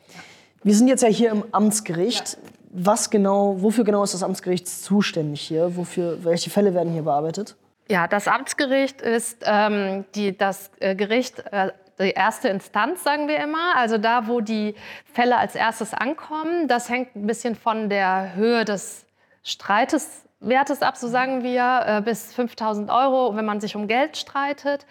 [0.64, 2.38] Wir sind jetzt ja hier im Amtsgericht.
[2.74, 5.76] Was genau, wofür genau ist das Amtsgericht zuständig hier?
[5.76, 7.56] Wofür, welche Fälle werden hier bearbeitet?
[7.90, 13.40] Ja, das Amtsgericht ist ähm, die, das äh, Gericht, äh, die erste Instanz, sagen wir
[13.40, 13.76] immer.
[13.76, 14.76] Also da, wo die
[15.14, 16.70] Fälle als erstes ankommen.
[16.70, 19.06] Das hängt ein bisschen von der Höhe des
[19.44, 24.18] Streites Wertes ab, so sagen wir, äh, bis 5000 Euro, wenn man sich um Geld
[24.18, 24.88] streitet.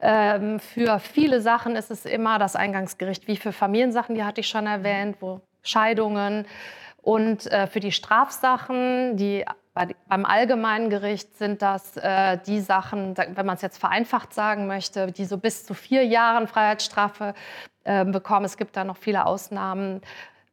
[0.00, 4.48] Ähm, für viele Sachen ist es immer das Eingangsgericht, wie für Familiensachen, die hatte ich
[4.48, 6.46] schon erwähnt, wo Scheidungen.
[7.08, 9.42] Und äh, für die Strafsachen, die
[9.72, 14.66] bei, beim allgemeinen Gericht sind das äh, die Sachen, wenn man es jetzt vereinfacht sagen
[14.66, 17.32] möchte, die so bis zu vier Jahren Freiheitsstrafe
[17.84, 18.44] äh, bekommen.
[18.44, 20.02] Es gibt da noch viele Ausnahmen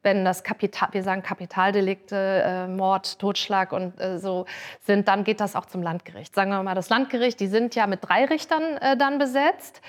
[0.05, 4.45] wenn das Kapital, wir sagen Kapitaldelikte, äh, Mord, Totschlag und äh, so
[4.81, 6.33] sind, dann geht das auch zum Landgericht.
[6.33, 9.81] Sagen wir mal, das Landgericht, die sind ja mit drei Richtern äh, dann besetzt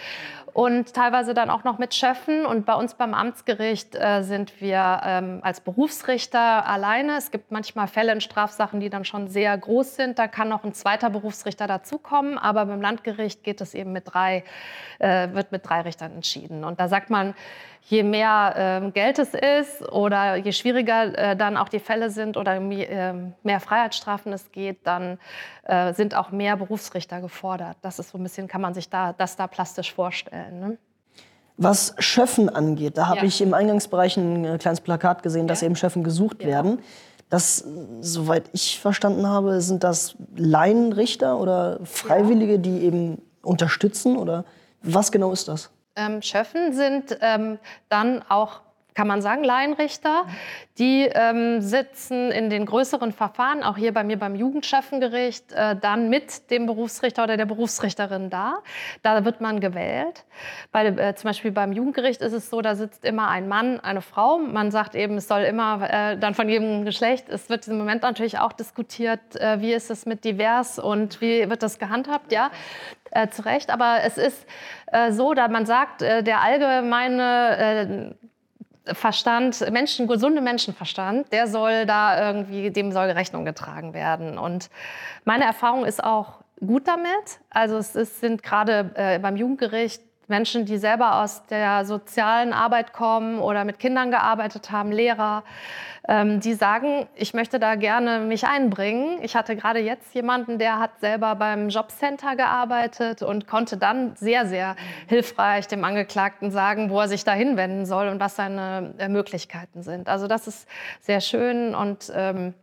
[0.57, 2.47] und teilweise dann auch noch mit Schöffen.
[2.47, 7.19] Und bei uns beim Amtsgericht äh, sind wir ähm, als Berufsrichter alleine.
[7.19, 10.19] Es gibt manchmal Fälle in Strafsachen, die dann schon sehr groß sind.
[10.19, 12.39] Da kann noch ein zweiter Berufsrichter dazukommen.
[12.39, 14.45] Aber beim Landgericht geht es eben mit drei,
[14.99, 16.65] äh, wird mit drei Richtern entschieden.
[16.65, 17.35] Und da sagt man,
[17.89, 22.37] je mehr äh, Geld es ist oder je schwieriger äh, dann auch die Fälle sind
[22.37, 25.19] oder äh, mehr Freiheitsstrafen es geht, dann
[25.65, 27.77] äh, sind auch mehr Berufsrichter gefordert.
[27.83, 30.59] Das ist so ein bisschen, kann man sich da, das da plastisch vorstellen.
[30.61, 30.79] Ne?
[31.59, 33.25] Was Schöffen angeht, da habe Ja.
[33.25, 35.67] ich im Eingangsbereich ein äh, kleines Plakat gesehen, dass Ja.
[35.67, 36.49] eben Schöffen gesucht Ja.
[36.49, 36.81] werden.
[37.31, 37.65] Das,
[38.01, 44.17] soweit ich verstanden habe, sind das Laienrichter oder Freiwillige, die eben unterstützen?
[44.17, 44.45] Oder
[44.83, 45.71] was genau ist das?
[45.97, 48.61] Ähm, Schöffen sind ähm, dann auch,
[48.97, 50.25] kann man sagen, Laienrichter.
[50.79, 56.09] Die ähm, sitzen in den größeren Verfahren, auch hier bei mir beim Jugendschöffengericht, äh, dann
[56.09, 58.59] mit dem Berufsrichter oder der Berufsrichterin da.
[59.03, 60.25] Da wird man gewählt.
[60.73, 64.01] Bei, äh, zum Beispiel beim Jugendgericht ist es so, da sitzt immer ein Mann, eine
[64.01, 64.39] Frau.
[64.39, 67.29] Man sagt eben, es soll immer äh, dann von jedem Geschlecht.
[67.29, 71.49] Es wird im Moment natürlich auch diskutiert, äh, wie ist es mit divers und wie
[71.49, 72.51] wird das gehandhabt, ja.
[73.11, 74.47] Äh, zu Recht, aber es ist
[74.89, 78.17] äh, so, da man sagt, äh, der allgemeine
[78.87, 84.39] äh, Verstand, Menschen, gesunde Menschenverstand, der soll da irgendwie, dem soll Rechnung getragen werden.
[84.39, 84.71] Und
[85.25, 87.41] meine Erfahrung ist auch gut damit.
[87.51, 92.93] Also es ist, sind gerade äh, beim Jugendgericht Menschen, die selber aus der sozialen Arbeit
[92.93, 95.45] kommen oder mit Kindern gearbeitet haben, Lehrer,
[96.09, 99.19] ähm, die sagen, ich möchte da gerne mich einbringen.
[99.23, 104.47] Ich hatte gerade jetzt jemanden, der hat selber beim Jobcenter gearbeitet und konnte dann sehr,
[104.47, 104.77] sehr
[105.09, 109.83] hilfreich dem Angeklagten sagen, wo er sich da hinwenden soll und was seine äh, Möglichkeiten
[109.83, 110.09] sind.
[110.09, 110.69] Also das ist
[111.01, 112.55] sehr schön und ähm,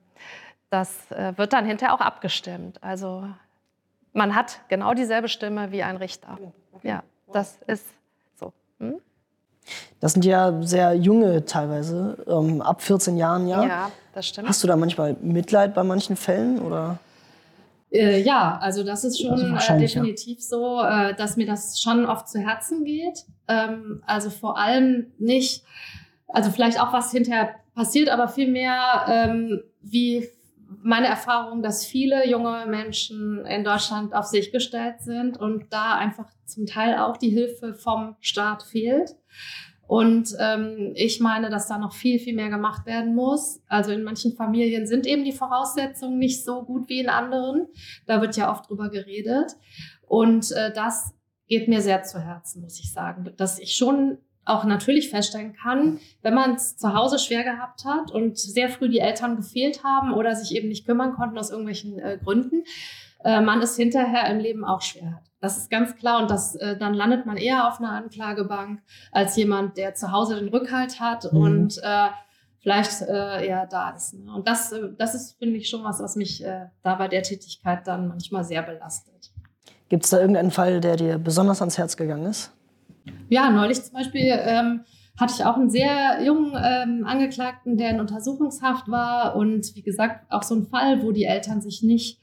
[0.69, 2.81] das äh, wird dann hinterher auch abgestimmt.
[2.83, 3.27] Also
[4.13, 6.37] man hat genau dieselbe Stimme wie ein Richter.
[6.81, 7.85] Ja, das ist
[8.39, 8.53] so.
[8.79, 8.95] Hm?
[9.99, 13.63] Das sind ja sehr junge teilweise, ähm, ab 14 Jahren, ja?
[13.65, 14.49] Ja, das stimmt.
[14.49, 16.59] Hast du da manchmal Mitleid bei manchen Fällen?
[16.59, 16.99] Oder?
[17.93, 20.01] Äh, ja, also das ist schon Also äh, wahrscheinlich, ja.
[20.01, 23.25] definitiv so, äh, dass mir das schon oft zu Herzen geht.
[23.47, 25.63] Ähm, also vor allem nicht,
[26.27, 30.27] also vielleicht auch was hinterher passiert, aber vielmehr, ähm, wie
[30.81, 36.29] meine Erfahrung, dass viele junge Menschen in Deutschland auf sich gestellt sind und da einfach
[36.45, 39.15] zum Teil auch die Hilfe vom Staat fehlt.
[39.85, 43.61] Und ähm, ich meine, dass da noch viel, viel mehr gemacht werden muss.
[43.67, 47.67] Also in manchen Familien sind eben die Voraussetzungen nicht so gut wie in anderen.
[48.05, 49.51] Da wird ja oft drüber geredet.
[50.07, 51.13] Und äh, das
[51.47, 55.99] geht mir sehr zu Herzen, muss ich sagen, dass ich schon auch natürlich feststellen kann,
[56.21, 60.13] wenn man es zu Hause schwer gehabt hat und sehr früh die Eltern gefehlt haben
[60.13, 62.63] oder sich eben nicht kümmern konnten aus irgendwelchen äh, Gründen,
[63.23, 65.23] äh, man es hinterher im Leben auch schwer hat.
[65.39, 69.35] Das ist ganz klar und das, äh, dann landet man eher auf einer Anklagebank als
[69.35, 71.39] jemand, der zu Hause den Rückhalt hat mhm.
[71.39, 72.07] und äh,
[72.59, 74.13] vielleicht äh, eher da ist.
[74.13, 74.33] Ne?
[74.33, 76.43] Und das, äh, das ist, finde ich, schon was, was mich
[76.81, 79.31] da bei der Tätigkeit dann manchmal sehr belastet.
[79.89, 82.51] Gibt es da irgendeinen Fall, der dir besonders ans Herz gegangen ist?
[83.33, 84.81] Ja, neulich zum Beispiel ähm,
[85.19, 90.31] hatte ich auch einen sehr jungen ähm, Angeklagten, der in Untersuchungshaft war und wie gesagt
[90.31, 92.19] auch so ein Fall, wo die Eltern sich nicht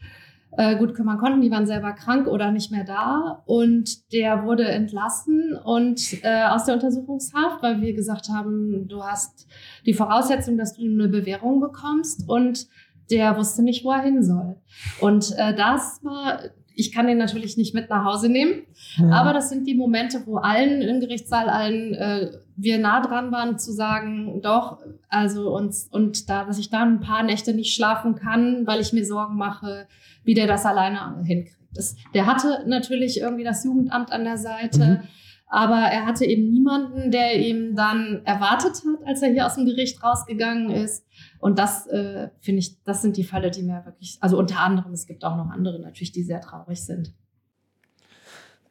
[0.57, 1.41] äh, gut kümmern konnten.
[1.41, 6.67] Die waren selber krank oder nicht mehr da und der wurde entlassen und äh, aus
[6.67, 9.49] der Untersuchungshaft, weil wir gesagt haben, du hast
[9.87, 12.69] die Voraussetzung, dass du eine Bewährung bekommst und
[13.11, 14.55] der wusste nicht, wo er hin soll.
[15.01, 16.39] Und äh, das war
[16.81, 18.63] ich kann den natürlich nicht mit nach Hause nehmen,
[18.97, 19.11] ja.
[19.11, 23.59] aber das sind die Momente, wo allen im Gerichtssaal, allen äh, wir nah dran waren
[23.59, 28.15] zu sagen, doch, also uns und da, dass ich da ein paar Nächte nicht schlafen
[28.15, 29.87] kann, weil ich mir Sorgen mache,
[30.25, 31.57] wie der das alleine hinkriegt.
[31.73, 35.03] Das, der hatte natürlich irgendwie das Jugendamt an der Seite.
[35.03, 35.09] Mhm.
[35.53, 39.67] Aber er hatte eben niemanden, der ihm dann erwartet hat, als er hier aus dem
[39.67, 41.05] Gericht rausgegangen ist.
[41.41, 44.93] Und das äh, finde ich, das sind die Fälle, die mir wirklich, also unter anderem,
[44.93, 47.13] es gibt auch noch andere natürlich, die sehr traurig sind.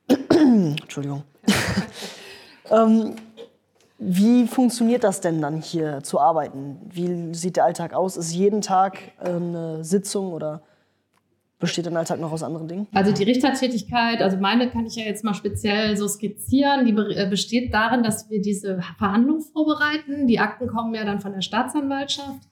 [0.08, 1.24] Entschuldigung.
[2.72, 3.16] ähm,
[3.98, 6.80] wie funktioniert das denn dann hier zu arbeiten?
[6.90, 8.16] Wie sieht der Alltag aus?
[8.16, 10.62] Ist jeden Tag äh, eine Sitzung oder
[11.60, 12.88] Besteht dein Alltag noch aus anderen Dingen?
[12.94, 17.28] Also die Richtertätigkeit, also meine kann ich ja jetzt mal speziell so skizzieren, die äh,
[17.30, 20.26] besteht darin, dass wir diese Verhandlung vorbereiten.
[20.26, 22.48] Die Akten kommen ja dann von der Staatsanwaltschaft.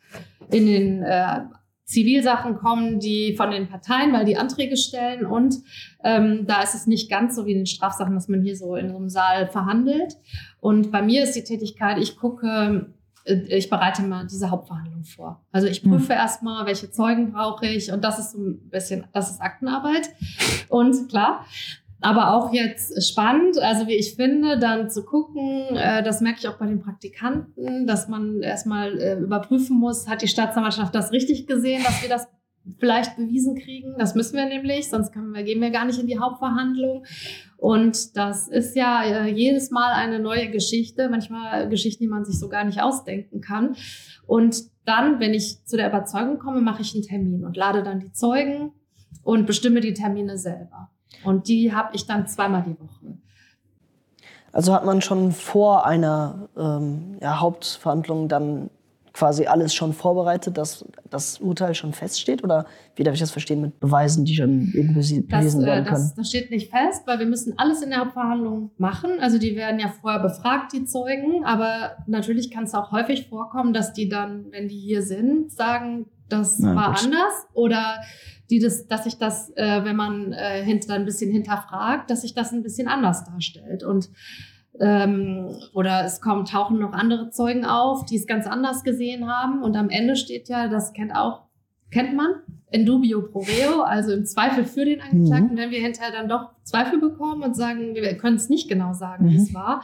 [0.52, 1.39] In den äh,
[1.86, 5.26] Zivilsachen kommen die von den Parteien, weil die Anträge stellen.
[5.26, 5.56] Und
[6.04, 8.76] ähm, da ist es nicht ganz so wie in den Strafsachen, dass man hier so
[8.76, 10.17] in so einem Saal verhandelt.
[10.60, 12.93] Und bei mir ist die Tätigkeit, ich gucke
[13.28, 15.44] ich bereite mal diese Hauptverhandlung vor.
[15.52, 16.20] Also ich prüfe hm.
[16.20, 20.10] erstmal, welche Zeugen brauche ich und das ist so ein bisschen, das ist Aktenarbeit.
[20.70, 21.46] Und klar,
[22.00, 26.48] aber auch jetzt spannend, also wie ich finde, dann zu gucken, äh, das merke ich
[26.48, 31.48] auch bei den Praktikanten, dass man erstmal äh, überprüfen muss, hat die Staatsanwaltschaft das richtig
[31.48, 32.28] gesehen, dass wir das
[32.80, 33.96] vielleicht bewiesen kriegen.
[33.98, 37.06] Das müssen wir nämlich, sonst wir, gehen wir gar nicht in die Hauptverhandlung.
[37.58, 42.40] Und das ist ja äh, jedes Mal eine neue Geschichte, manchmal Geschichten, die man sich
[42.40, 43.76] so gar nicht ausdenken kann.
[44.26, 48.00] Und dann, wenn ich zu der Überzeugung komme, mache ich einen Termin und lade dann
[48.00, 48.74] die Zeugen
[49.24, 50.90] und bestimme die Termine selber.
[51.24, 53.18] Und die habe ich dann zweimal die Woche.
[54.52, 58.70] Also hat man schon vor einer ähm, ja, Hauptverhandlung dann
[59.18, 62.44] quasi alles schon vorbereitet, dass das Urteil schon feststeht?
[62.44, 66.04] Oder wie darf ich das verstehen mit Beweisen, die schon irgendwie bewiesen werden können?
[66.04, 69.20] Das, das steht nicht fest, weil wir müssen alles in der Hauptverhandlung machen.
[69.20, 71.44] Also die werden ja vorher befragt, die Zeugen.
[71.46, 76.06] Aber natürlich kann es auch häufig vorkommen, dass die dann, wenn die hier sind, sagen,
[76.30, 77.06] das Nein, war gut.
[77.06, 77.48] anders.
[77.54, 78.02] Oder
[78.52, 82.36] die das, dass sich das, äh, wenn man äh, hinter, ein bisschen hinterfragt, dass sich
[82.36, 83.84] das ein bisschen anders darstellt.
[83.84, 84.12] Und
[84.80, 89.63] ähm, oder es kommen, tauchen noch andere Zeugen auf, die es ganz anders gesehen haben.
[89.63, 91.44] Und am Ende steht ja, das kennt auch,
[91.92, 92.36] kennt man,
[92.70, 95.58] in dubio pro reo, also im Zweifel für den Angeklagten, mhm.
[95.58, 99.26] wenn wir hinterher dann doch Zweifel bekommen und sagen, wir können es nicht genau sagen,
[99.26, 99.30] mhm.
[99.30, 99.84] wie es war,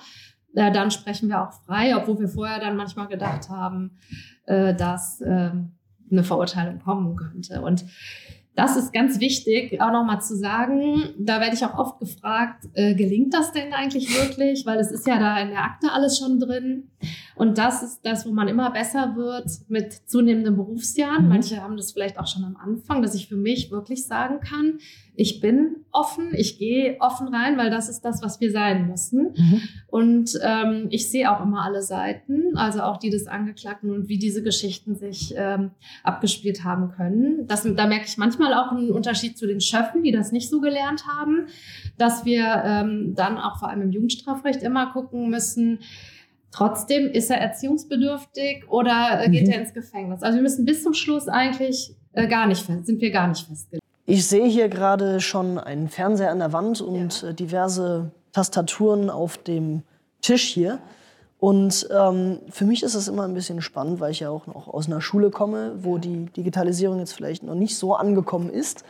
[0.55, 3.97] äh, dann sprechen wir auch frei, obwohl wir vorher dann manchmal gedacht haben,
[4.45, 5.51] äh, dass äh,
[6.11, 7.61] eine Verurteilung kommen könnte.
[7.61, 7.85] Und
[8.55, 11.13] das ist ganz wichtig, auch nochmal zu sagen.
[11.17, 14.65] Da werde ich auch oft gefragt, äh, gelingt das denn eigentlich wirklich?
[14.65, 16.89] Weil es ist ja da in der Akte alles schon drin.
[17.35, 21.23] Und das ist das, wo man immer besser wird mit zunehmenden Berufsjahren.
[21.23, 21.29] Mhm.
[21.29, 24.79] Manche haben das vielleicht auch schon am Anfang, dass ich für mich wirklich sagen kann,
[25.15, 29.33] ich bin offen, ich gehe offen rein, weil das ist das, was wir sein müssen.
[29.35, 29.61] Mhm.
[29.87, 34.17] Und ähm, ich sehe auch immer alle Seiten, also auch die des Angeklagten und wie
[34.17, 35.71] diese Geschichten sich ähm,
[36.03, 37.45] abgespielt haben können.
[37.47, 40.61] Das, da merke ich manchmal auch einen Unterschied zu den Schöffen, die das nicht so
[40.61, 41.45] gelernt haben,
[41.97, 45.79] dass wir ähm, dann auch vor allem im Jugendstrafrecht immer gucken müssen,
[46.53, 49.53] Trotzdem ist er erziehungsbedürftig oder äh, geht mhm.
[49.53, 50.21] er ins Gefängnis.
[50.21, 53.47] Also wir müssen bis zum Schluss eigentlich äh, gar nicht fest, sind wir gar nicht
[53.47, 53.83] festgelegt.
[54.05, 57.29] Ich sehe hier gerade schon einen Fernseher an der Wand und ja.
[57.29, 59.81] Äh, diverse Tastaturen auf dem
[60.21, 60.79] Tisch hier.
[61.39, 64.67] Und ähm, für mich ist es immer ein bisschen spannend, weil ich ja auch noch
[64.67, 68.85] aus einer Schule komme, wo die Digitalisierung jetzt vielleicht noch nicht so angekommen ist.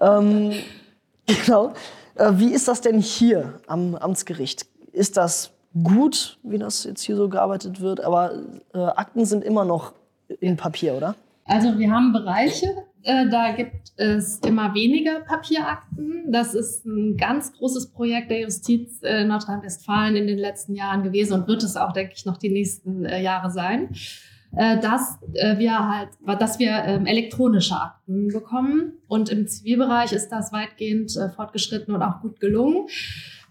[0.00, 0.18] Ja.
[0.18, 0.52] Ähm,
[1.26, 1.72] genau.
[2.16, 4.66] Äh, wie ist das denn hier am Amtsgericht?
[4.92, 5.52] Ist das
[5.82, 8.02] gut, wie das jetzt hier so gearbeitet wird?
[8.02, 8.32] Aber
[8.74, 9.92] äh, Akten sind immer noch
[10.40, 11.14] in Papier, oder?
[11.44, 12.66] Also wir haben Bereiche,
[13.02, 16.30] äh, da gibt es immer weniger Papierakten.
[16.30, 21.34] Das ist ein ganz großes Projekt der Justiz in Nordrhein-Westfalen in den letzten Jahren gewesen
[21.34, 23.90] und wird es auch, denke ich, noch die nächsten äh, Jahre sein.
[24.56, 26.08] Äh, dass äh, wir halt,
[26.40, 28.94] dass wir ähm, elektronische Akten bekommen.
[29.06, 32.88] Und im Zivilbereich ist das weitgehend äh, fortgeschritten und auch gut gelungen.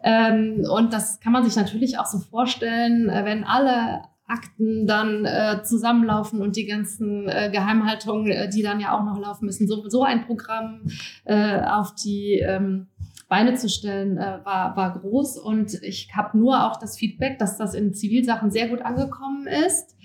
[0.03, 5.63] Ähm, und das kann man sich natürlich auch so vorstellen, wenn alle Akten dann äh,
[5.63, 9.67] zusammenlaufen und die ganzen äh, Geheimhaltungen, äh, die dann ja auch noch laufen müssen.
[9.67, 10.81] So, so ein Programm
[11.25, 12.87] äh, auf die ähm,
[13.27, 15.37] Beine zu stellen, äh, war, war groß.
[15.37, 19.95] Und ich habe nur auch das Feedback, dass das in Zivilsachen sehr gut angekommen ist.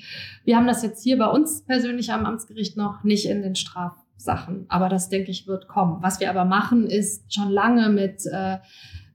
[0.45, 4.65] Wir haben das jetzt hier bei uns persönlich am Amtsgericht noch nicht in den Strafsachen.
[4.69, 6.03] Aber das, denke ich, wird kommen.
[6.03, 8.57] Was wir aber machen, ist schon lange mit äh,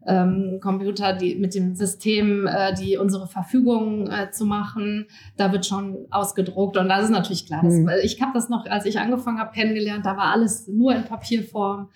[0.05, 5.07] ähm, Computer, die mit dem System, äh, die unsere Verfügung äh, zu machen,
[5.37, 7.63] da wird schon ausgedruckt und das ist natürlich klar.
[7.63, 7.85] Mhm.
[7.85, 11.03] Das, ich habe das noch, als ich angefangen habe, kennengelernt, da war alles nur in
[11.03, 11.89] Papierform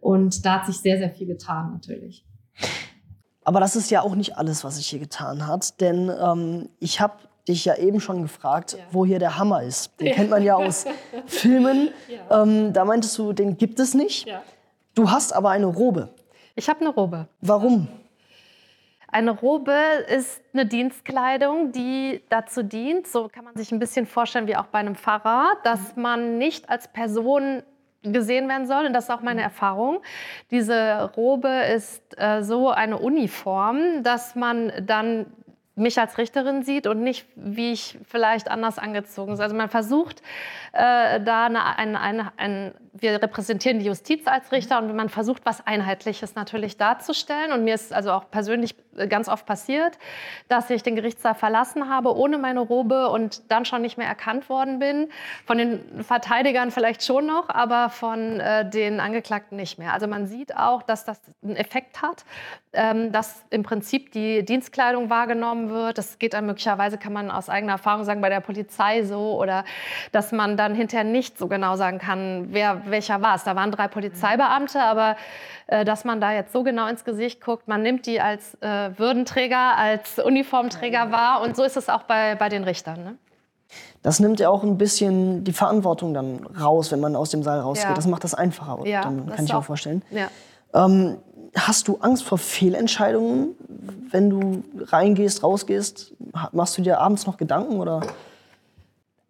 [0.00, 2.24] und da hat sich sehr, sehr viel getan natürlich.
[3.44, 7.00] Aber das ist ja auch nicht alles, was sich hier getan hat, denn ähm, ich
[7.00, 7.14] habe
[7.46, 8.84] dich ja eben schon gefragt, ja.
[8.90, 10.00] wo hier der Hammer ist.
[10.00, 10.14] Den ja.
[10.14, 10.86] kennt man ja aus
[11.26, 11.90] Filmen.
[12.08, 12.42] Ja.
[12.42, 14.26] Ähm, da meintest du, den gibt es nicht.
[14.94, 16.14] Du hast aber eine Robe.
[16.56, 17.28] Ich habe eine Robe.
[17.40, 17.88] Warum?
[19.08, 19.76] Eine Robe
[20.08, 24.66] ist eine Dienstkleidung, die dazu dient, so kann man sich ein bisschen vorstellen wie auch
[24.66, 27.62] bei einem Pfarrer, dass man nicht als Person
[28.02, 28.86] gesehen werden soll.
[28.86, 30.00] Und das ist auch meine Erfahrung.
[30.50, 35.26] Diese Robe ist äh, so eine Uniform, dass man dann
[35.76, 39.40] mich als Richterin sieht und nicht, wie ich vielleicht anders angezogen bin.
[39.40, 40.22] Also man versucht
[40.72, 45.44] äh, da eine, eine, eine, ein, wir repräsentieren die Justiz als Richter und man versucht,
[45.44, 47.52] was Einheitliches natürlich darzustellen.
[47.52, 48.76] Und mir ist also auch persönlich
[49.08, 49.98] ganz oft passiert,
[50.48, 54.48] dass ich den Gerichtssaal verlassen habe ohne meine Robe und dann schon nicht mehr erkannt
[54.48, 55.08] worden bin.
[55.44, 59.92] Von den Verteidigern vielleicht schon noch, aber von äh, den Angeklagten nicht mehr.
[59.92, 62.24] Also man sieht auch, dass das einen Effekt hat,
[62.72, 65.98] ähm, dass im Prinzip die Dienstkleidung wahrgenommen wird.
[65.98, 69.64] Das geht dann möglicherweise, kann man aus eigener Erfahrung sagen, bei der Polizei so oder
[70.12, 73.44] dass man dann hinterher nicht so genau sagen kann, wer welcher war es.
[73.44, 75.16] Da waren drei Polizeibeamte, aber
[75.66, 78.90] äh, dass man da jetzt so genau ins Gesicht guckt, man nimmt die als äh,
[78.96, 83.02] Würdenträger, als Uniformträger wahr und so ist es auch bei, bei den Richtern.
[83.02, 83.14] Ne?
[84.02, 87.60] Das nimmt ja auch ein bisschen die Verantwortung dann raus, wenn man aus dem Saal
[87.60, 87.88] rausgeht.
[87.88, 87.94] Ja.
[87.94, 90.02] Das macht das einfacher, ja, dann kann ich auch vorstellen.
[90.10, 90.28] Ja.
[90.74, 91.18] Ähm,
[91.56, 93.54] hast du Angst vor Fehlentscheidungen,
[94.10, 96.14] wenn du reingehst, rausgehst?
[96.52, 98.02] Machst du dir abends noch Gedanken oder?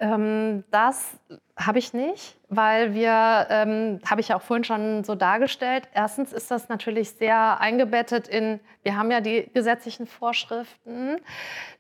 [0.01, 1.12] Ähm, das
[1.57, 6.33] habe ich nicht, weil wir, ähm, habe ich ja auch vorhin schon so dargestellt, erstens
[6.33, 11.21] ist das natürlich sehr eingebettet in, wir haben ja die gesetzlichen Vorschriften,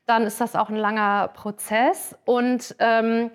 [0.06, 2.16] dann ist das auch ein langer Prozess.
[2.24, 3.30] Und ähm,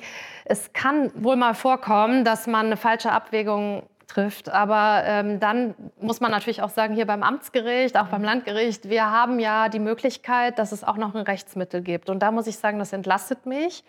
[0.45, 4.50] es kann wohl mal vorkommen, dass man eine falsche Abwägung trifft.
[4.50, 9.10] Aber ähm, dann muss man natürlich auch sagen, hier beim Amtsgericht, auch beim Landgericht, wir
[9.10, 12.10] haben ja die Möglichkeit, dass es auch noch ein Rechtsmittel gibt.
[12.10, 13.84] Und da muss ich sagen, das entlastet mich,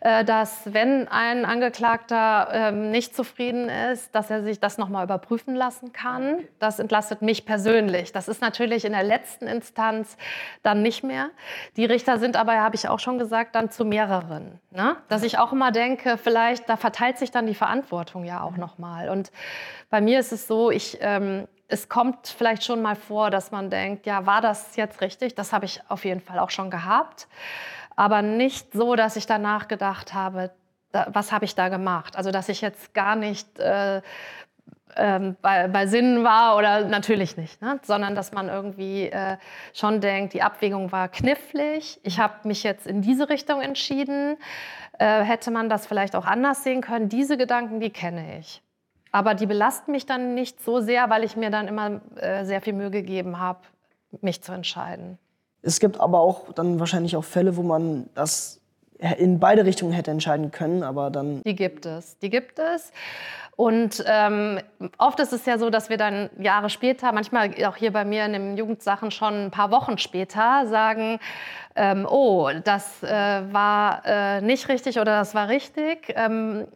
[0.00, 5.54] äh, dass wenn ein Angeklagter äh, nicht zufrieden ist, dass er sich das nochmal überprüfen
[5.54, 6.38] lassen kann.
[6.58, 8.12] Das entlastet mich persönlich.
[8.12, 10.16] Das ist natürlich in der letzten Instanz
[10.62, 11.30] dann nicht mehr.
[11.76, 14.60] Die Richter sind aber, habe ich auch schon gesagt, dann zu mehreren.
[14.70, 14.96] Ne?
[15.08, 19.08] Dass ich auch immer denke, vielleicht, da verteilt sich dann die Verantwortung ja auch nochmal.
[19.08, 19.32] Und
[19.90, 23.70] bei mir ist es so, ich, ähm, es kommt vielleicht schon mal vor, dass man
[23.70, 25.34] denkt, ja, war das jetzt richtig?
[25.34, 27.28] Das habe ich auf jeden Fall auch schon gehabt.
[27.96, 30.50] Aber nicht so, dass ich danach gedacht habe,
[30.92, 32.16] da, was habe ich da gemacht?
[32.16, 34.02] Also, dass ich jetzt gar nicht äh,
[34.96, 37.80] ähm, bei, bei Sinnen war oder natürlich nicht, ne?
[37.82, 39.36] sondern dass man irgendwie äh,
[39.72, 41.98] schon denkt, die Abwägung war knifflig.
[42.02, 44.36] Ich habe mich jetzt in diese Richtung entschieden.
[44.98, 47.08] Äh, hätte man das vielleicht auch anders sehen können?
[47.08, 48.62] Diese Gedanken, die kenne ich.
[49.14, 52.60] Aber die belasten mich dann nicht so sehr, weil ich mir dann immer äh, sehr
[52.60, 53.60] viel Mühe gegeben habe,
[54.22, 55.18] mich zu entscheiden.
[55.62, 58.60] Es gibt aber auch dann wahrscheinlich auch Fälle, wo man das
[58.98, 61.42] in beide Richtungen hätte entscheiden können, aber dann.
[61.44, 62.90] Die gibt es, die gibt es.
[63.54, 64.58] Und ähm,
[64.98, 68.26] oft ist es ja so, dass wir dann Jahre später, manchmal auch hier bei mir
[68.26, 71.20] in den Jugendsachen schon ein paar Wochen später, sagen,
[71.76, 76.12] ähm, oh, das äh, war äh, nicht richtig oder das war richtig.
[76.16, 76.66] Ähm,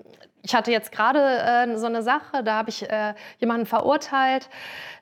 [0.42, 4.48] ich hatte jetzt gerade äh, so eine Sache, da habe ich äh, jemanden verurteilt,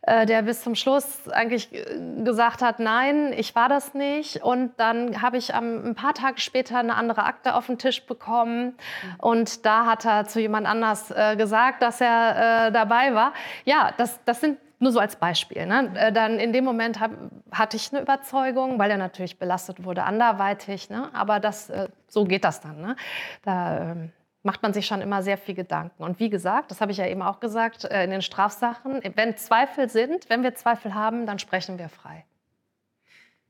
[0.03, 4.43] äh, der bis zum Schluss eigentlich äh, gesagt hat, nein, ich war das nicht.
[4.43, 8.05] Und dann habe ich ähm, ein paar Tage später eine andere Akte auf den Tisch
[8.07, 8.77] bekommen.
[9.19, 13.33] Und da hat er zu jemand anders äh, gesagt, dass er äh, dabei war.
[13.65, 15.65] Ja, das, das sind nur so als Beispiel.
[15.67, 16.13] Ne?
[16.13, 17.11] Dann in dem Moment hab,
[17.51, 20.91] hatte ich eine Überzeugung, weil er natürlich belastet wurde anderweitig.
[20.91, 21.09] Ne?
[21.15, 21.73] Aber das,
[22.09, 22.83] so geht das dann.
[22.83, 22.97] Ne?
[23.43, 24.13] Da, ähm,
[24.47, 26.03] macht man sich schon immer sehr viel Gedanken.
[26.03, 29.37] Und wie gesagt, das habe ich ja eben auch gesagt, äh, in den Strafsachen, wenn
[29.37, 32.25] Zweifel sind, wenn wir Zweifel haben, dann sprechen wir frei.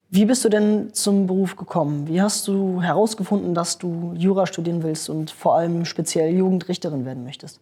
[0.09, 2.09] Wie bist du denn zum Beruf gekommen?
[2.09, 7.25] Wie hast du herausgefunden, dass du Jura studieren willst und vor allem speziell Jugendrichterin werden
[7.25, 7.61] möchtest?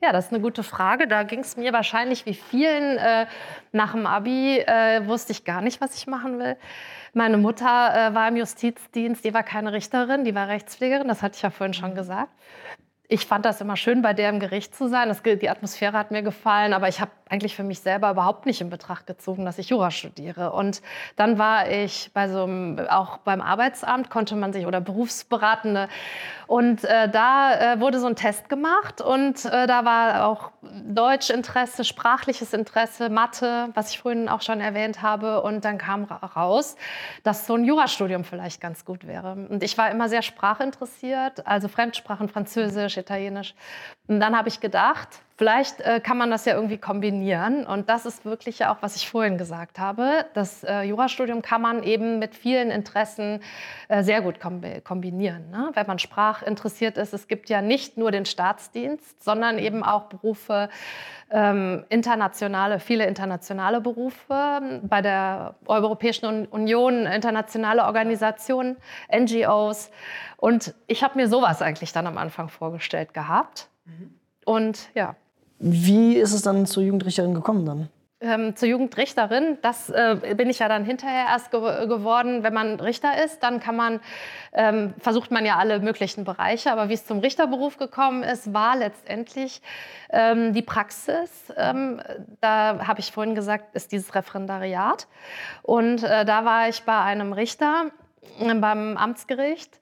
[0.00, 1.08] Ja, das ist eine gute Frage.
[1.08, 3.26] Da ging es mir wahrscheinlich wie vielen äh,
[3.72, 6.56] nach dem Abi, äh, wusste ich gar nicht, was ich machen will.
[7.14, 11.36] Meine Mutter äh, war im Justizdienst, die war keine Richterin, die war Rechtspflegerin, das hatte
[11.36, 12.32] ich ja vorhin schon gesagt
[13.12, 15.08] ich fand das immer schön, bei der im Gericht zu sein.
[15.08, 18.62] Das, die Atmosphäre hat mir gefallen, aber ich habe eigentlich für mich selber überhaupt nicht
[18.62, 20.52] in Betracht gezogen, dass ich Jura studiere.
[20.52, 20.80] Und
[21.16, 25.88] dann war ich bei so einem, auch beim Arbeitsamt konnte man sich oder Berufsberatende
[26.52, 31.82] und äh, da äh, wurde so ein Test gemacht und äh, da war auch Deutschinteresse,
[31.82, 35.42] sprachliches Interesse, Mathe, was ich vorhin auch schon erwähnt habe.
[35.42, 36.76] Und dann kam raus,
[37.22, 39.32] dass so ein Jurastudium vielleicht ganz gut wäre.
[39.48, 43.54] Und ich war immer sehr sprachinteressiert, also Fremdsprachen, Französisch, Italienisch.
[44.08, 47.66] Und dann habe ich gedacht, vielleicht äh, kann man das ja irgendwie kombinieren.
[47.66, 50.26] Und das ist wirklich ja auch, was ich vorhin gesagt habe.
[50.34, 53.40] Das äh, Jurastudium kann man eben mit vielen Interessen
[53.88, 55.50] äh, sehr gut kombinieren.
[55.50, 55.70] Ne?
[55.74, 60.68] Wenn man sprachinteressiert ist, es gibt ja nicht nur den Staatsdienst, sondern eben auch Berufe,
[61.32, 68.76] ähm, internationale, viele internationale Berufe bei der Europäischen Union, internationale Organisationen,
[69.10, 69.90] NGOs.
[70.36, 73.68] Und ich habe mir sowas eigentlich dann am Anfang vorgestellt gehabt.
[73.86, 74.18] Mhm.
[74.44, 75.16] Und ja.
[75.64, 77.88] Wie ist es dann zur Jugendrichterin gekommen dann?
[78.20, 82.42] Ähm, zur Jugendrichterin, das äh, bin ich ja dann hinterher erst ge geworden.
[82.42, 84.00] Wenn man Richter ist, dann kann man,
[84.52, 86.72] ähm, versucht man ja alle möglichen Bereiche.
[86.72, 89.62] Aber wie es zum Richterberuf gekommen ist, war letztendlich
[90.10, 91.52] ähm, die Praxis.
[91.56, 92.00] Ähm,
[92.40, 95.06] da habe ich vorhin gesagt, ist dieses Referendariat.
[95.62, 97.86] Und äh, da war ich bei einem Richter
[98.40, 99.80] äh, beim Amtsgericht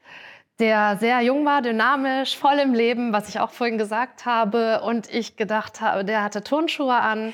[0.61, 4.83] der sehr jung war, dynamisch, voll im Leben, was ich auch vorhin gesagt habe.
[4.83, 7.33] Und ich gedacht habe, der hatte Turnschuhe an.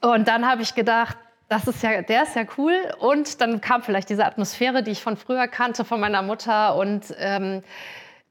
[0.00, 1.16] Und dann habe ich gedacht,
[1.48, 2.74] das ist ja, der ist ja cool.
[2.98, 6.76] Und dann kam vielleicht diese Atmosphäre, die ich von früher kannte, von meiner Mutter.
[6.76, 7.62] Und ähm,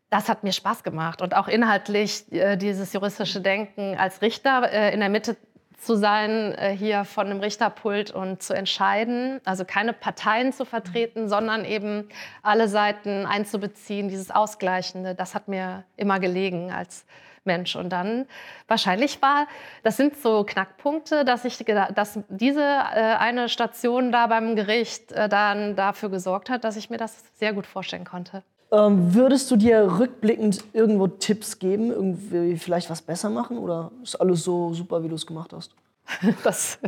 [0.09, 1.21] das hat mir Spaß gemacht.
[1.21, 5.37] Und auch inhaltlich äh, dieses juristische Denken als Richter äh, in der Mitte
[5.85, 11.29] zu sein, äh, hier von einem Richterpult und zu entscheiden, also keine Parteien zu vertreten,
[11.29, 12.09] sondern eben
[12.41, 17.05] alle Seiten einzubeziehen, dieses Ausgleichende, das hat mir immer gelegen als
[17.45, 17.75] Mensch.
[17.75, 18.25] Und dann
[18.67, 19.47] wahrscheinlich war,
[19.83, 25.27] das sind so Knackpunkte, dass ich, dass diese äh, eine Station da beim Gericht äh,
[25.27, 28.43] dann dafür gesorgt hat, dass ich mir das sehr gut vorstellen konnte.
[28.73, 34.15] Ähm, würdest du dir rückblickend irgendwo Tipps geben, irgendwie vielleicht was besser machen oder ist
[34.15, 35.75] alles so super, wie du es gemacht hast?
[36.43, 36.79] Das,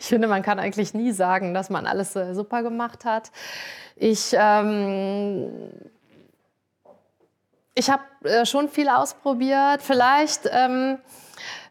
[0.00, 3.30] ich finde, man kann eigentlich nie sagen, dass man alles äh, super gemacht hat.
[3.94, 5.70] Ich, ähm,
[7.76, 9.80] ich habe äh, schon viel ausprobiert.
[9.80, 10.98] Vielleicht ähm,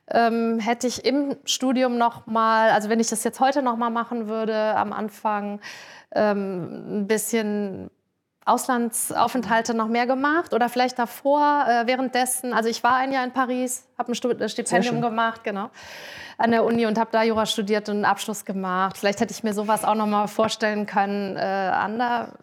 [0.09, 3.89] ähm, hätte ich im Studium noch mal, also wenn ich das jetzt heute noch mal
[3.89, 5.59] machen würde, am Anfang
[6.15, 7.91] ähm, ein bisschen
[8.48, 12.54] Auslandsaufenthalte noch mehr gemacht oder vielleicht davor, äh, währenddessen.
[12.54, 15.70] Also ich war ein Jahr in Paris, habe ein äh, Stipendium gemacht, genau,
[16.38, 18.98] an der Uni und habe da Jura studiert und einen Abschluss gemacht.
[18.98, 22.34] Vielleicht hätte ich mir sowas auch noch mal vorstellen können, äh, ander,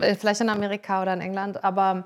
[0.00, 1.64] äh, vielleicht in Amerika oder in England.
[1.64, 2.04] Aber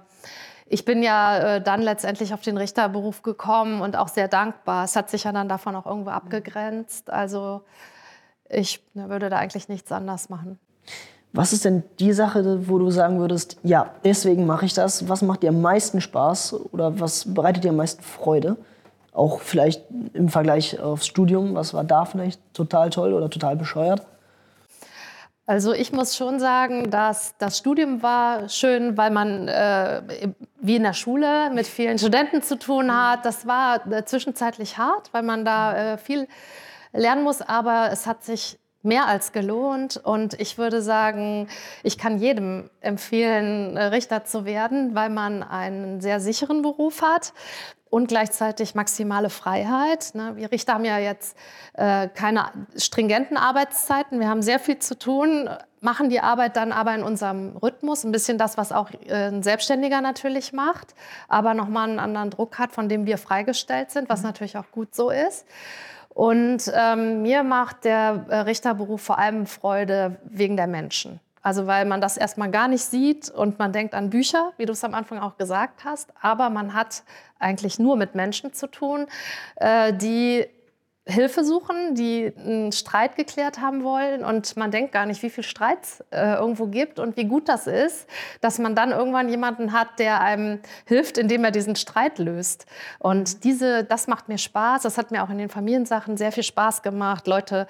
[0.66, 4.84] ich bin ja äh, dann letztendlich auf den Richterberuf gekommen und auch sehr dankbar.
[4.84, 7.11] Es hat sich ja dann davon auch irgendwo abgegrenzt.
[7.11, 7.64] Also
[8.48, 10.59] ich ne, würde da eigentlich nichts anders machen.
[11.34, 15.08] Was ist denn die Sache, wo du sagen würdest, ja, deswegen mache ich das?
[15.08, 18.56] Was macht dir am meisten Spaß oder was bereitet dir am meisten Freude?
[19.12, 24.02] Auch vielleicht im Vergleich aufs Studium, was war da vielleicht total toll oder total bescheuert?
[25.46, 30.02] Also ich muss schon sagen, dass das Studium war schön, weil man äh,
[30.60, 33.24] wie in der Schule mit vielen Studenten zu tun hat.
[33.24, 36.28] Das war äh, zwischenzeitlich hart, weil man da äh, viel
[36.92, 39.96] lernen muss, aber es hat sich mehr als gelohnt.
[39.96, 41.48] Und ich würde sagen,
[41.82, 47.32] ich kann jedem empfehlen, Richter zu werden, weil man einen sehr sicheren Beruf hat
[47.92, 50.14] und gleichzeitig maximale Freiheit.
[50.14, 50.32] Ne?
[50.36, 51.36] Wir Richter haben ja jetzt
[51.74, 54.18] äh, keine stringenten Arbeitszeiten.
[54.18, 58.02] Wir haben sehr viel zu tun, machen die Arbeit dann aber in unserem Rhythmus.
[58.04, 60.94] Ein bisschen das, was auch äh, ein Selbstständiger natürlich macht,
[61.28, 64.28] aber nochmal einen anderen Druck hat, von dem wir freigestellt sind, was mhm.
[64.28, 65.44] natürlich auch gut so ist.
[66.14, 71.20] Und ähm, mir macht der äh, Richterberuf vor allem Freude wegen der Menschen.
[71.42, 74.72] Also weil man das erstmal gar nicht sieht und man denkt an Bücher, wie du
[74.72, 77.02] es am Anfang auch gesagt hast, aber man hat
[77.40, 79.06] eigentlich nur mit Menschen zu tun,
[79.56, 80.46] äh, die
[81.05, 85.42] Hilfe suchen, die einen Streit geklärt haben wollen und man denkt gar nicht, wie viel
[85.42, 88.09] Streit es äh, irgendwo gibt und wie gut das ist,
[88.40, 92.66] dass man dann irgendwann jemanden hat, der einem hilft, indem er diesen Streit löst.
[93.00, 94.82] Und diese, das macht mir Spaß.
[94.82, 97.66] Das hat mir auch in den Familiensachen sehr viel Spaß gemacht, Leute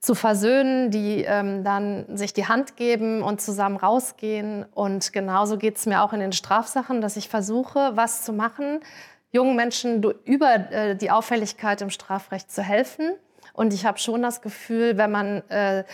[0.00, 4.64] zu versöhnen, die ähm, dann sich die Hand geben und zusammen rausgehen.
[4.72, 8.80] Und genauso geht es mir auch in den Strafsachen, dass ich versuche, was zu machen,
[9.32, 13.12] jungen Menschen über äh, die Auffälligkeit im Strafrecht zu helfen.
[13.52, 15.84] Und ich habe schon das Gefühl, wenn man äh,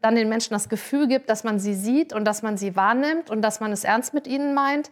[0.00, 3.30] dann den Menschen das Gefühl gibt, dass man sie sieht und dass man sie wahrnimmt
[3.30, 4.90] und dass man es ernst mit ihnen meint,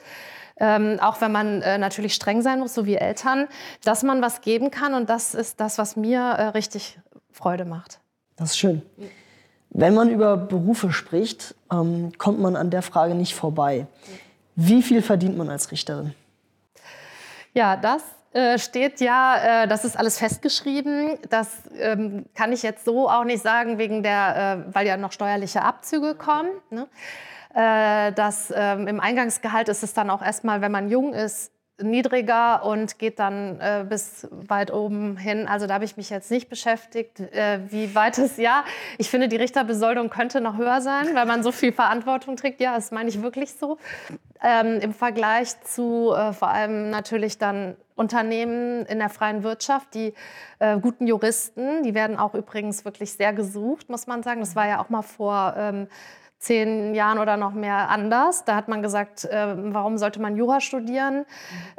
[0.56, 3.48] ähm, auch wenn man äh, natürlich streng sein muss, so wie Eltern,
[3.84, 4.94] dass man was geben kann.
[4.94, 6.98] Und das ist das, was mir äh, richtig
[7.30, 8.00] Freude macht.
[8.36, 8.82] Das ist schön.
[9.70, 13.86] Wenn man über Berufe spricht, ähm, kommt man an der Frage nicht vorbei.
[14.54, 16.14] Wie viel verdient man als Richterin?
[17.54, 18.02] Ja, das
[18.32, 21.18] äh, steht ja, äh, das ist alles festgeschrieben.
[21.30, 25.12] Das ähm, kann ich jetzt so auch nicht sagen, wegen der, äh, weil ja noch
[25.12, 26.50] steuerliche Abzüge kommen.
[26.70, 26.88] Ne?
[27.54, 28.12] Äh,
[28.54, 31.52] ähm, Im Eingangsgehalt ist es dann auch erstmal, wenn man jung ist,
[31.82, 35.48] niedriger und geht dann äh, bis weit oben hin.
[35.48, 38.64] Also da habe ich mich jetzt nicht beschäftigt, äh, wie weit es, ja,
[38.96, 42.60] ich finde, die Richterbesoldung könnte noch höher sein, weil man so viel Verantwortung trägt.
[42.60, 43.78] Ja, das meine ich wirklich so.
[44.42, 50.14] Ähm, Im Vergleich zu äh, vor allem natürlich dann Unternehmen in der freien Wirtschaft, die
[50.58, 54.40] äh, guten Juristen, die werden auch übrigens wirklich sehr gesucht, muss man sagen.
[54.40, 55.54] Das war ja auch mal vor...
[55.56, 55.88] Ähm,
[56.44, 58.44] zehn Jahren oder noch mehr anders.
[58.44, 61.24] Da hat man gesagt, äh, warum sollte man Jura studieren?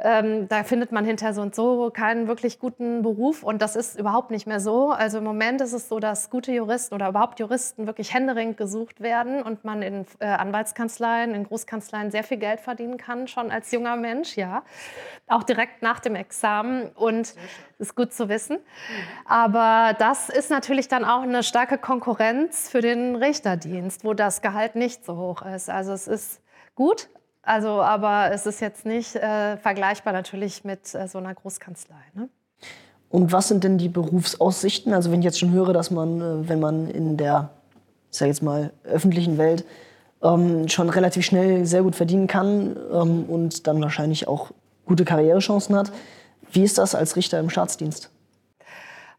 [0.00, 3.98] Ähm, da findet man hinterher so und so keinen wirklich guten Beruf und das ist
[3.98, 4.90] überhaupt nicht mehr so.
[4.90, 9.00] Also im Moment ist es so, dass gute Juristen oder überhaupt Juristen wirklich händeringend gesucht
[9.00, 13.70] werden und man in äh, Anwaltskanzleien, in Großkanzleien sehr viel Geld verdienen kann, schon als
[13.70, 14.64] junger Mensch, ja.
[15.28, 17.34] Auch direkt nach dem Examen und
[17.78, 18.58] ist gut zu wissen.
[19.26, 24.55] Aber das ist natürlich dann auch eine starke Konkurrenz für den Richterdienst, wo das Gehalt
[24.74, 25.70] nicht so hoch ist.
[25.70, 26.40] Also es ist
[26.74, 27.08] gut,
[27.42, 31.94] also, aber es ist jetzt nicht äh, vergleichbar natürlich mit äh, so einer Großkanzlei.
[32.14, 32.28] Ne?
[33.08, 34.92] Und was sind denn die Berufsaussichten?
[34.92, 37.50] Also wenn ich jetzt schon höre, dass man, äh, wenn man in der,
[38.10, 39.64] ich sage jetzt mal, öffentlichen Welt
[40.22, 44.50] ähm, schon relativ schnell sehr gut verdienen kann ähm, und dann wahrscheinlich auch
[44.84, 45.92] gute Karrierechancen hat,
[46.50, 48.10] wie ist das als Richter im Staatsdienst?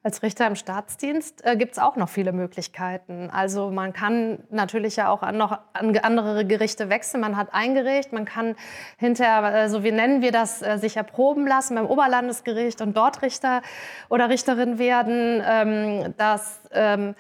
[0.08, 3.30] Als Richter im Staatsdienst äh, gibt es auch noch viele Möglichkeiten.
[3.30, 7.20] Also man kann natürlich ja auch an noch an andere Gerichte wechseln.
[7.20, 8.56] Man hat ein Gericht, man kann
[8.96, 13.22] hinterher, äh, so wie nennen wir das, äh, sich erproben lassen beim Oberlandesgericht und dort
[13.22, 13.62] Richter
[14.08, 15.44] oder Richterin werden.
[15.46, 17.14] Ähm, das ähm,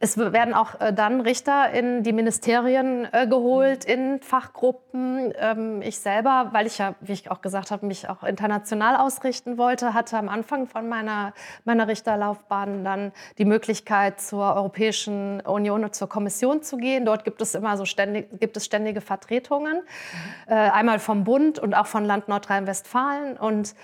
[0.00, 5.32] es werden auch äh, dann Richter in die Ministerien äh, geholt, in Fachgruppen.
[5.36, 9.58] Ähm, ich selber, weil ich ja, wie ich auch gesagt habe, mich auch international ausrichten
[9.58, 11.32] wollte, hatte am Anfang von meiner,
[11.64, 17.04] meiner Richterlaufbahn dann die Möglichkeit, zur Europäischen Union und zur Kommission zu gehen.
[17.04, 20.52] Dort gibt es immer so ständig, gibt es ständige Vertretungen, mhm.
[20.52, 23.36] äh, einmal vom Bund und auch von Land Nordrhein-Westfalen.
[23.36, 23.74] Und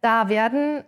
[0.00, 0.84] da werden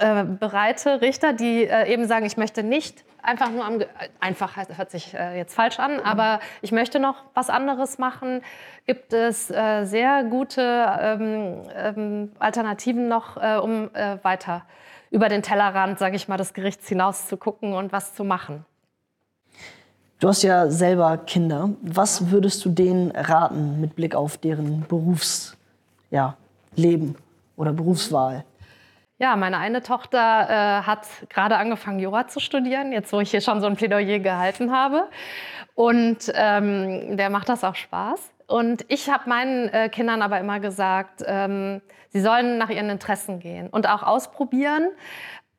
[0.00, 3.80] äh, bereite Richter, die äh, eben sagen, ich möchte nicht einfach nur am,
[4.18, 8.42] einfach hört sich äh, jetzt falsch an, aber ich möchte noch was anderes machen,
[8.86, 10.62] gibt es äh, sehr gute
[11.00, 13.90] ähm, ähm, Alternativen noch, äh, um
[14.22, 14.62] weiter
[15.10, 18.64] über den Tellerrand, sage ich mal, des Gerichts hinaus zu gucken und was zu machen.
[20.20, 21.70] Du hast ja selber Kinder.
[21.82, 25.56] Was würdest du denen raten mit Blick auf deren Berufsleben
[26.10, 26.36] ja,
[27.56, 28.44] oder Berufswahl?
[29.20, 33.42] Ja, meine eine Tochter äh, hat gerade angefangen, Jura zu studieren, jetzt wo ich hier
[33.42, 35.10] schon so ein Plädoyer gehalten habe.
[35.74, 38.32] Und ähm, der macht das auch Spaß.
[38.46, 43.40] Und ich habe meinen äh, Kindern aber immer gesagt, ähm, sie sollen nach ihren Interessen
[43.40, 44.88] gehen und auch ausprobieren.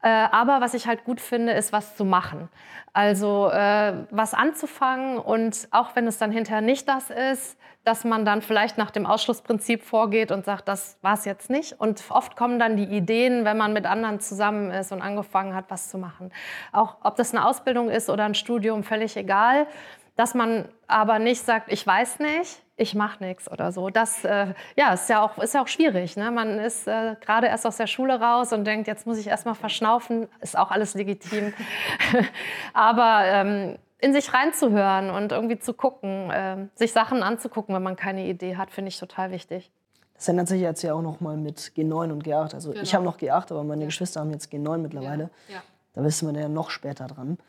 [0.04, 2.50] Äh, aber was ich halt gut finde, ist was zu machen.
[2.94, 8.26] Also äh, was anzufangen und auch wenn es dann hinterher nicht das ist, dass man
[8.26, 11.80] dann vielleicht nach dem Ausschlussprinzip vorgeht und sagt, das war es jetzt nicht.
[11.80, 15.66] Und oft kommen dann die Ideen, wenn man mit anderen zusammen ist und angefangen hat,
[15.70, 16.32] was zu machen.
[16.72, 19.66] Auch ob das eine Ausbildung ist oder ein Studium, völlig egal.
[20.22, 23.90] Dass man aber nicht sagt, ich weiß nicht, ich mache nichts oder so.
[23.90, 26.16] Das äh, ja, ist, ja auch, ist ja auch schwierig.
[26.16, 26.30] Ne?
[26.30, 29.48] Man ist äh, gerade erst aus der Schule raus und denkt, jetzt muss ich erst
[29.48, 30.28] mal verschnaufen.
[30.40, 31.54] Ist auch alles legitim.
[32.76, 37.96] aber ähm, in sich reinzuhören und irgendwie zu gucken, äh, sich Sachen anzugucken, wenn man
[37.96, 39.72] keine Idee hat, finde ich total wichtig.
[40.14, 42.54] Das ändert sich jetzt ja auch noch mal mit G9 und G8.
[42.54, 42.84] Also genau.
[42.84, 43.88] ich habe noch G8, aber meine ja.
[43.88, 45.32] Geschwister haben jetzt G9 mittlerweile.
[45.48, 45.56] Ja.
[45.56, 45.62] Ja.
[45.94, 47.40] Da wissen wir ja noch später dran.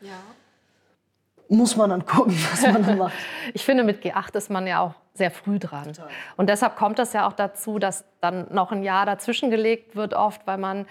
[1.53, 3.13] Muss man dann gucken, was man dann macht.
[3.53, 5.85] ich finde, mit G8 ist man ja auch sehr früh dran.
[5.85, 6.07] Total.
[6.37, 10.13] Und deshalb kommt es ja auch dazu, dass dann noch ein Jahr dazwischen gelegt wird,
[10.13, 10.87] oft, weil man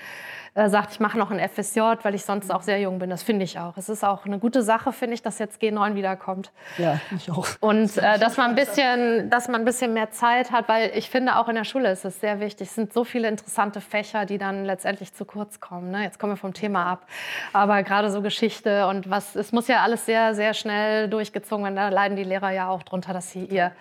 [0.54, 3.10] äh, sagt, ich mache noch ein FSJ, weil ich sonst auch sehr jung bin.
[3.10, 3.76] Das finde ich auch.
[3.76, 6.52] Es ist auch eine gute Sache, finde ich, dass jetzt G9 wiederkommt.
[6.78, 7.48] Ja, ich auch.
[7.60, 11.10] Und äh, dass, man ein bisschen, dass man ein bisschen mehr Zeit hat, weil ich
[11.10, 12.68] finde, auch in der Schule ist es sehr wichtig.
[12.68, 15.90] Es sind so viele interessante Fächer, die dann letztendlich zu kurz kommen.
[15.90, 16.04] Ne?
[16.04, 17.06] Jetzt kommen wir vom Thema ab.
[17.52, 21.76] Aber gerade so Geschichte und was, es muss ja alles sehr, sehr schnell durchgezogen werden.
[21.76, 23.72] Da leiden die Lehrer ja auch drunter, dass sie ihr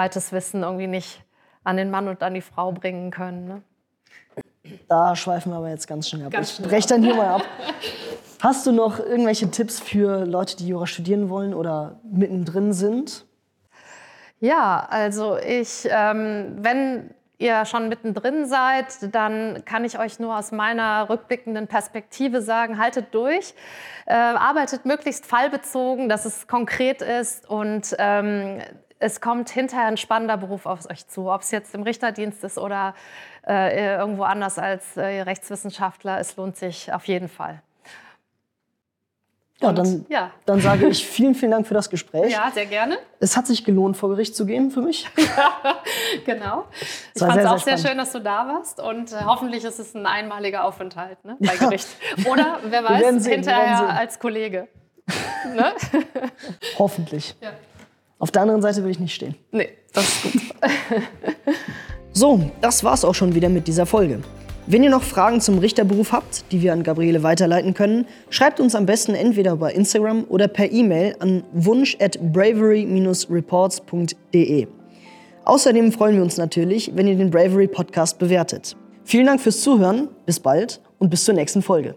[0.00, 1.22] breites Wissen irgendwie nicht
[1.62, 3.44] an den Mann und an die Frau bringen können.
[3.44, 3.62] Ne?
[4.88, 6.32] Da schweifen wir aber jetzt ganz schnell ab.
[6.32, 7.42] Ganz ich breche dann hier mal ab.
[8.40, 13.26] Hast du noch irgendwelche Tipps für Leute, die Jura studieren wollen oder mittendrin sind?
[14.38, 20.50] Ja, also ich, ähm, wenn ihr schon mittendrin seid, dann kann ich euch nur aus
[20.50, 23.52] meiner rückblickenden Perspektive sagen, haltet durch,
[24.06, 28.62] äh, arbeitet möglichst fallbezogen, dass es konkret ist und ähm,
[29.00, 32.58] es kommt hinterher ein spannender Beruf auf euch zu, ob es jetzt im Richterdienst ist
[32.58, 32.94] oder
[33.46, 36.20] äh, irgendwo anders als äh, Rechtswissenschaftler.
[36.20, 37.62] Es lohnt sich auf jeden Fall.
[39.62, 40.30] Ja, dann, ja.
[40.46, 42.32] dann sage ich vielen, vielen Dank für das Gespräch.
[42.32, 42.96] Ja, sehr gerne.
[43.18, 45.06] Es hat sich gelohnt, vor Gericht zu gehen für mich.
[45.18, 45.76] Ja,
[46.24, 46.64] genau.
[47.14, 49.78] Ich fand es auch sehr, sehr schön, dass du da warst und äh, hoffentlich ist
[49.78, 51.88] es ein einmaliger Aufenthalt ne, bei Gericht.
[52.24, 54.68] Oder, wer weiß, sehen, hinterher als Kollege.
[55.54, 55.72] ne?
[56.78, 57.34] Hoffentlich.
[57.42, 57.50] Ja.
[58.20, 59.34] Auf der anderen Seite will ich nicht stehen.
[59.50, 60.32] Nee, das ist gut.
[62.12, 64.20] so, das war's auch schon wieder mit dieser Folge.
[64.66, 68.74] Wenn ihr noch Fragen zum Richterberuf habt, die wir an Gabriele weiterleiten können, schreibt uns
[68.74, 74.66] am besten entweder bei Instagram oder per E-Mail an wunsch at bravery-reports.de.
[75.46, 78.76] Außerdem freuen wir uns natürlich, wenn ihr den Bravery Podcast bewertet.
[79.02, 81.94] Vielen Dank fürs Zuhören, bis bald und bis zur nächsten Folge.